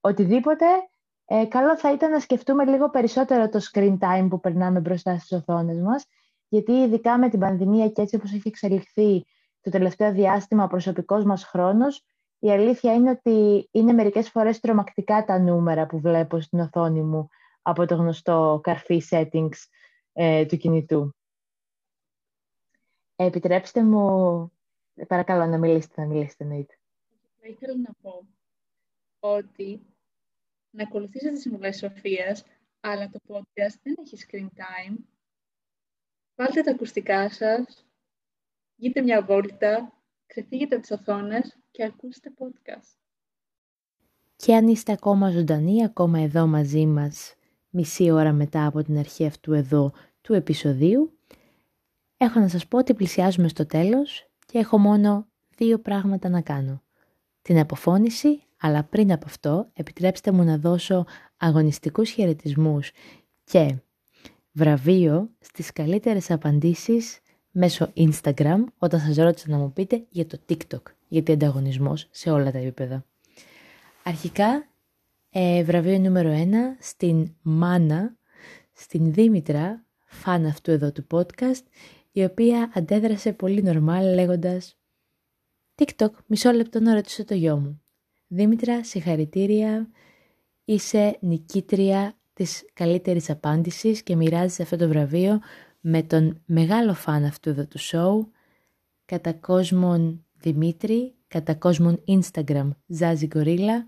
Οτιδήποτε, 0.00 0.66
ε, 1.24 1.44
καλό 1.44 1.76
θα 1.76 1.92
ήταν 1.92 2.10
να 2.10 2.18
σκεφτούμε 2.18 2.64
λίγο 2.64 2.90
περισσότερο 2.90 3.48
το 3.48 3.60
screen 3.72 3.98
time 3.98 4.26
που 4.30 4.40
περνάμε 4.40 4.80
μπροστά 4.80 5.18
στις 5.18 5.32
οθόνες 5.32 5.80
μας, 5.80 6.06
γιατί 6.52 6.72
ειδικά 6.72 7.18
με 7.18 7.28
την 7.28 7.38
πανδημία 7.38 7.88
και 7.88 8.02
έτσι 8.02 8.16
όπως 8.16 8.32
έχει 8.32 8.48
εξελιχθεί 8.48 9.24
το 9.60 9.70
τελευταίο 9.70 10.12
διάστημα 10.12 10.64
ο 10.64 10.66
προσωπικός 10.66 11.24
μας 11.24 11.44
χρόνος, 11.44 12.04
η 12.38 12.50
αλήθεια 12.50 12.94
είναι 12.94 13.10
ότι 13.10 13.68
είναι 13.70 13.92
μερικές 13.92 14.30
φορές 14.30 14.60
τρομακτικά 14.60 15.24
τα 15.24 15.38
νούμερα 15.38 15.86
που 15.86 16.00
βλέπω 16.00 16.40
στην 16.40 16.60
οθόνη 16.60 17.02
μου 17.02 17.28
από 17.62 17.86
το 17.86 17.94
γνωστό 17.94 18.60
καρφί 18.62 19.02
settings 19.10 19.56
ε, 20.12 20.46
του 20.46 20.56
κινητού. 20.56 21.14
Επιτρέψτε 23.16 23.82
μου, 23.82 24.52
παρακαλώ 25.08 25.46
να 25.46 25.58
μιλήσετε, 25.58 26.00
να 26.00 26.06
μιλήσετε 26.06 26.44
εννοείται. 26.44 26.78
Θα 27.40 27.48
ήθελα 27.48 27.76
να 27.76 27.92
πω 28.02 28.26
ότι 29.20 29.80
να 30.70 30.82
ακολουθήσετε 30.82 31.32
τις 31.32 31.42
συμβουλές 31.42 31.76
Σοφίας, 31.78 32.44
αλλά 32.80 33.08
το 33.08 33.18
podcast 33.26 33.76
δεν 33.82 33.94
έχει 34.04 34.16
screen 34.28 34.46
time. 34.46 34.96
Βάλτε 36.42 36.60
τα 36.62 36.70
ακουστικά 36.70 37.30
σας, 37.30 37.86
γίνετε 38.76 39.02
μια 39.02 39.22
βόλτα, 39.22 39.92
ξεφύγετε 40.26 40.74
από 40.74 40.86
τις 40.86 40.98
οθόνες 40.98 41.56
και 41.70 41.84
ακούστε 41.84 42.32
podcast. 42.38 42.96
Και 44.36 44.54
αν 44.54 44.68
είστε 44.68 44.92
ακόμα 44.92 45.30
ζωντανοί, 45.30 45.84
ακόμα 45.84 46.18
εδώ 46.18 46.46
μαζί 46.46 46.86
μας, 46.86 47.34
μισή 47.70 48.10
ώρα 48.10 48.32
μετά 48.32 48.66
από 48.66 48.82
την 48.82 48.98
αρχή 48.98 49.26
αυτού 49.26 49.52
εδώ 49.52 49.92
του 50.20 50.34
επεισοδίου, 50.34 51.18
έχω 52.16 52.40
να 52.40 52.48
σας 52.48 52.66
πω 52.66 52.78
ότι 52.78 52.94
πλησιάζουμε 52.94 53.48
στο 53.48 53.66
τέλος 53.66 54.30
και 54.46 54.58
έχω 54.58 54.78
μόνο 54.78 55.26
δύο 55.56 55.78
πράγματα 55.78 56.28
να 56.28 56.40
κάνω. 56.40 56.82
Την 57.42 57.58
αποφώνηση, 57.58 58.42
αλλά 58.60 58.84
πριν 58.84 59.12
από 59.12 59.24
αυτό 59.26 59.70
επιτρέψτε 59.72 60.30
μου 60.30 60.44
να 60.44 60.58
δώσω 60.58 61.06
αγωνιστικούς 61.36 62.10
χαιρετισμούς 62.10 62.90
και 63.44 63.76
βραβείο 64.52 65.30
στις 65.40 65.72
καλύτερες 65.72 66.30
απαντήσεις 66.30 67.20
μέσω 67.50 67.92
Instagram 67.96 68.64
όταν 68.78 69.00
σας 69.00 69.16
ρώτησα 69.16 69.50
να 69.50 69.56
μου 69.56 69.72
πείτε 69.72 70.04
για 70.08 70.26
το 70.26 70.38
TikTok, 70.48 70.82
γιατί 71.08 71.32
ανταγωνισμός 71.32 72.08
σε 72.10 72.30
όλα 72.30 72.50
τα 72.50 72.58
επίπεδα. 72.58 73.04
Αρχικά, 74.02 74.68
ε, 75.30 75.64
βραβείο 75.64 75.98
νούμερο 75.98 76.30
1 76.30 76.76
στην 76.80 77.34
Μάνα, 77.42 78.16
στην 78.72 79.12
Δήμητρα, 79.12 79.84
φαν 80.04 80.46
αυτού 80.46 80.70
εδώ 80.70 80.92
του 80.92 81.06
podcast, 81.10 81.62
η 82.12 82.24
οποία 82.24 82.70
αντέδρασε 82.74 83.32
πολύ 83.32 83.62
νορμάλ 83.62 84.14
λέγοντας 84.14 84.76
TikTok, 85.74 86.10
μισό 86.26 86.52
λεπτό 86.52 86.80
να 86.80 86.94
ρωτήσω 86.94 87.24
το 87.24 87.34
γιο 87.34 87.56
μου. 87.56 87.82
Δήμητρα, 88.26 88.84
συγχαρητήρια, 88.84 89.90
είσαι 90.64 91.18
νικήτρια 91.20 92.16
της 92.42 92.64
καλύτερης 92.72 93.30
απάντησης 93.30 94.02
και 94.02 94.16
μοιράζεσαι 94.16 94.62
αυτό 94.62 94.76
το 94.76 94.88
βραβείο 94.88 95.40
με 95.80 96.02
τον 96.02 96.42
μεγάλο 96.44 96.94
φαν 96.94 97.24
αυτού 97.24 97.48
εδώ 97.48 97.66
του 97.66 97.78
show, 97.80 98.26
κατά 99.04 99.32
κόσμον 99.32 100.24
Δημήτρη, 100.34 101.14
κατά 101.28 101.54
κόσμον 101.54 102.04
Instagram 102.06 102.70
Zazi 102.98 103.28
Gorilla, 103.34 103.78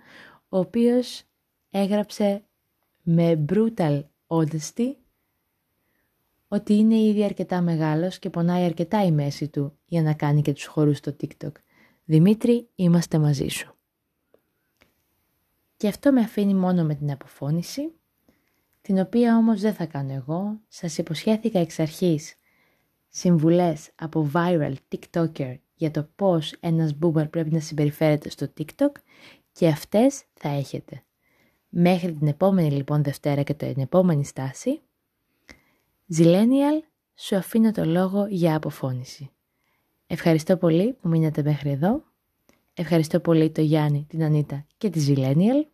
ο 0.48 0.58
οποίος 0.58 1.22
έγραψε 1.70 2.44
με 3.02 3.44
brutal 3.48 4.02
honesty 4.26 4.94
ότι 6.48 6.74
είναι 6.74 6.96
ήδη 6.96 7.24
αρκετά 7.24 7.60
μεγάλος 7.60 8.18
και 8.18 8.30
πονάει 8.30 8.64
αρκετά 8.64 9.04
η 9.04 9.12
μέση 9.12 9.48
του 9.48 9.78
για 9.86 10.02
να 10.02 10.14
κάνει 10.14 10.42
και 10.42 10.52
τους 10.52 10.66
χορούς 10.66 10.98
στο 10.98 11.16
TikTok. 11.20 11.52
Δημήτρη, 12.04 12.68
είμαστε 12.74 13.18
μαζί 13.18 13.48
σου. 13.48 13.74
Και 15.76 15.88
αυτό 15.88 16.12
με 16.12 16.20
αφήνει 16.20 16.54
μόνο 16.54 16.84
με 16.84 16.94
την 16.94 17.10
αποφώνηση, 17.10 17.92
την 18.84 18.98
οποία 18.98 19.36
όμως 19.36 19.60
δεν 19.60 19.74
θα 19.74 19.86
κάνω 19.86 20.12
εγώ, 20.12 20.60
σας 20.68 20.98
υποσχέθηκα 20.98 21.58
εξ 21.58 21.78
αρχής 21.78 22.34
συμβουλές 23.08 23.90
από 23.94 24.30
viral 24.34 24.74
TikToker 24.88 25.54
για 25.74 25.90
το 25.90 26.08
πώς 26.16 26.52
ένας 26.60 26.96
boomer 27.00 27.30
πρέπει 27.30 27.50
να 27.50 27.60
συμπεριφέρεται 27.60 28.30
στο 28.30 28.52
TikTok 28.58 28.90
και 29.52 29.68
αυτές 29.68 30.24
θα 30.34 30.48
έχετε. 30.48 31.02
Μέχρι 31.68 32.12
την 32.12 32.26
επόμενη 32.26 32.70
λοιπόν 32.70 33.02
Δευτέρα 33.02 33.42
και 33.42 33.54
την 33.54 33.82
επόμενη 33.82 34.24
στάση, 34.24 34.80
Zillennial, 36.16 36.82
σου 37.14 37.36
αφήνω 37.36 37.70
το 37.70 37.84
λόγο 37.84 38.26
για 38.26 38.56
αποφώνηση. 38.56 39.30
Ευχαριστώ 40.06 40.56
πολύ 40.56 40.92
που 40.92 41.08
μείνατε 41.08 41.42
μέχρι 41.42 41.70
εδώ. 41.70 42.04
Ευχαριστώ 42.74 43.20
πολύ 43.20 43.50
το 43.50 43.60
Γιάννη, 43.60 44.06
την 44.08 44.22
Ανίτα 44.22 44.66
και 44.76 44.90
τη 44.90 45.04
Zillennial, 45.08 45.66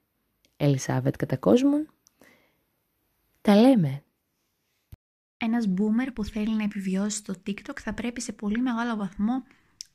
Ελισάβετ 0.56 1.16
κατά 1.16 1.36
κόσμον. 1.36 1.88
Τα 3.40 3.56
λέμε. 3.56 4.04
Ένας 5.36 5.68
boomer 5.68 6.08
που 6.14 6.24
θέλει 6.24 6.54
να 6.54 6.62
επιβιώσει 6.62 7.16
στο 7.16 7.34
TikTok 7.46 7.78
θα 7.80 7.94
πρέπει 7.94 8.20
σε 8.20 8.32
πολύ 8.32 8.60
μεγάλο 8.60 8.96
βαθμό 8.96 9.44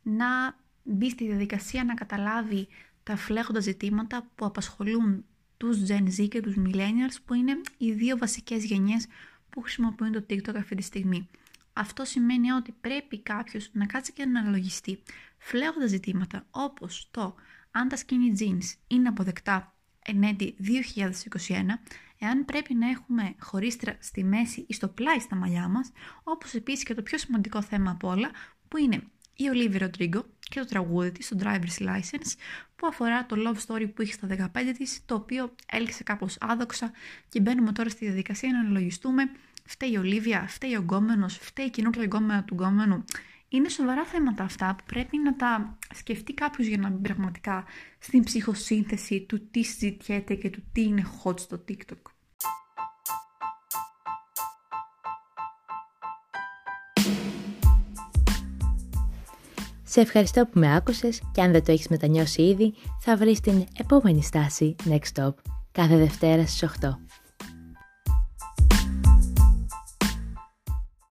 να 0.02 0.58
μπει 0.84 1.10
στη 1.10 1.28
διαδικασία 1.28 1.84
να 1.84 1.94
καταλάβει 1.94 2.68
τα 3.04 3.16
φλέγοντα 3.16 3.60
ζητήματα 3.60 4.32
που 4.36 4.46
απασχολούν 4.46 5.26
τους 5.58 5.78
Gen 5.88 6.08
Z 6.20 6.28
και 6.28 6.42
τους 6.42 6.56
Millennials 6.58 7.16
που 7.26 7.34
είναι 7.34 7.62
οι 7.78 7.92
δύο 7.92 8.18
βασικές 8.18 8.66
γενιές 8.66 9.08
που 9.50 9.62
χρησιμοποιούν 9.62 10.12
το 10.12 10.26
TikTok 10.30 10.56
αυτή 10.56 10.76
τη 10.76 10.82
στιγμή. 10.82 11.30
Αυτό 11.74 12.06
σημαίνει 12.06 12.52
ότι 12.52 12.72
πρέπει 12.82 13.20
κάποιος 13.20 13.70
να 13.74 13.86
κάτσει 13.86 14.14
και 14.14 14.26
να 14.26 14.40
αναλογιστεί 14.40 15.02
φλέγοντα 15.38 15.88
ζητήματα 15.88 16.46
όπως 16.52 17.08
το 17.12 17.36
αν 17.72 17.88
τα 17.88 17.98
skinny 17.98 18.42
jeans 18.42 18.74
είναι 18.88 19.08
αποδεκτά 19.08 19.76
εν 20.00 20.24
έτη 20.24 20.56
2021, 21.48 21.64
εάν 22.20 22.46
πρέπει 22.46 22.74
να 22.74 22.90
έχουμε 22.90 23.36
χωρίστρα 23.40 23.96
στη 24.00 24.24
μέση 24.24 24.66
ή 24.68 24.74
στο 24.74 24.88
πλάι 24.88 25.20
στα 25.20 25.36
μαλλιά 25.36 25.68
μας, 25.68 25.92
όπως 26.24 26.54
επίσης 26.54 26.84
και 26.84 26.94
το 26.94 27.02
πιο 27.02 27.18
σημαντικό 27.18 27.62
θέμα 27.62 27.92
από 27.92 28.10
όλα, 28.10 28.30
που 28.68 28.78
είναι 28.78 29.04
η 29.36 29.44
Olivia 29.54 29.82
Rodrigo 29.82 30.22
και 30.40 30.60
το 30.60 30.66
τραγούδι 30.66 31.12
της, 31.12 31.28
το 31.28 31.38
Driver's 31.42 31.82
License, 31.82 32.32
που 32.76 32.88
αφορά 32.88 33.26
το 33.26 33.36
love 33.40 33.74
story 33.74 33.94
που 33.94 34.02
είχε 34.02 34.14
στα 34.14 34.28
15 34.28 34.74
της, 34.78 35.02
το 35.06 35.16
οποίο 35.16 35.56
έλξε 35.72 36.04
κάπως 36.04 36.38
άδοξα 36.40 36.92
και 37.30 37.40
μπαίνουμε 37.40 37.72
τώρα 37.72 37.90
στη 37.90 38.06
διαδικασία 38.06 38.52
να 38.52 38.60
αναλογιστούμε 38.60 39.30
φταίει 39.66 39.92
η 39.92 39.98
Ολίβια, 39.98 40.46
φταίει 40.48 40.76
ο 40.76 40.80
γκόμενος, 40.80 41.38
φταίει 41.38 41.66
η 41.66 41.70
καινούργια 41.70 42.04
γκόμενα 42.04 42.44
του 42.44 42.54
γκόμενου. 42.54 43.06
Είναι 43.50 43.70
σοβαρά 43.70 44.06
θέματα 44.06 44.44
αυτά 44.44 44.76
που 44.78 44.84
πρέπει 44.86 45.18
να 45.18 45.36
τα 45.36 45.78
σκεφτεί 45.94 46.34
κάποιος 46.34 46.68
για 46.68 46.78
να 46.78 46.90
μπει 46.90 47.02
πραγματικά 47.02 47.66
στην 48.00 48.24
ψυχοσύνθεση 48.24 49.22
του 49.22 49.50
τι 49.52 49.64
συζητιέται 49.64 50.36
και 50.36 50.50
του 50.50 50.64
τι 50.72 50.82
είναι 50.82 51.04
hot 51.24 51.40
στο 51.40 51.64
TikTok. 51.68 52.02
Σε 59.84 60.02
ευχαριστώ 60.02 60.46
που 60.46 60.60
με 60.60 60.76
άκουσες 60.76 61.22
και 61.32 61.42
αν 61.42 61.52
δεν 61.52 61.64
το 61.64 61.72
έχεις 61.72 61.88
μετανιώσει 61.88 62.42
ήδη, 62.42 62.74
θα 63.00 63.18
βρεις 63.18 63.40
την 63.40 63.66
επόμενη 63.78 64.24
στάση 64.24 64.76
Next 64.86 65.14
Stop 65.14 65.34
κάθε 65.72 65.98
Δευτέρα 65.98 66.46
στις 66.46 66.70
8. 66.82 67.05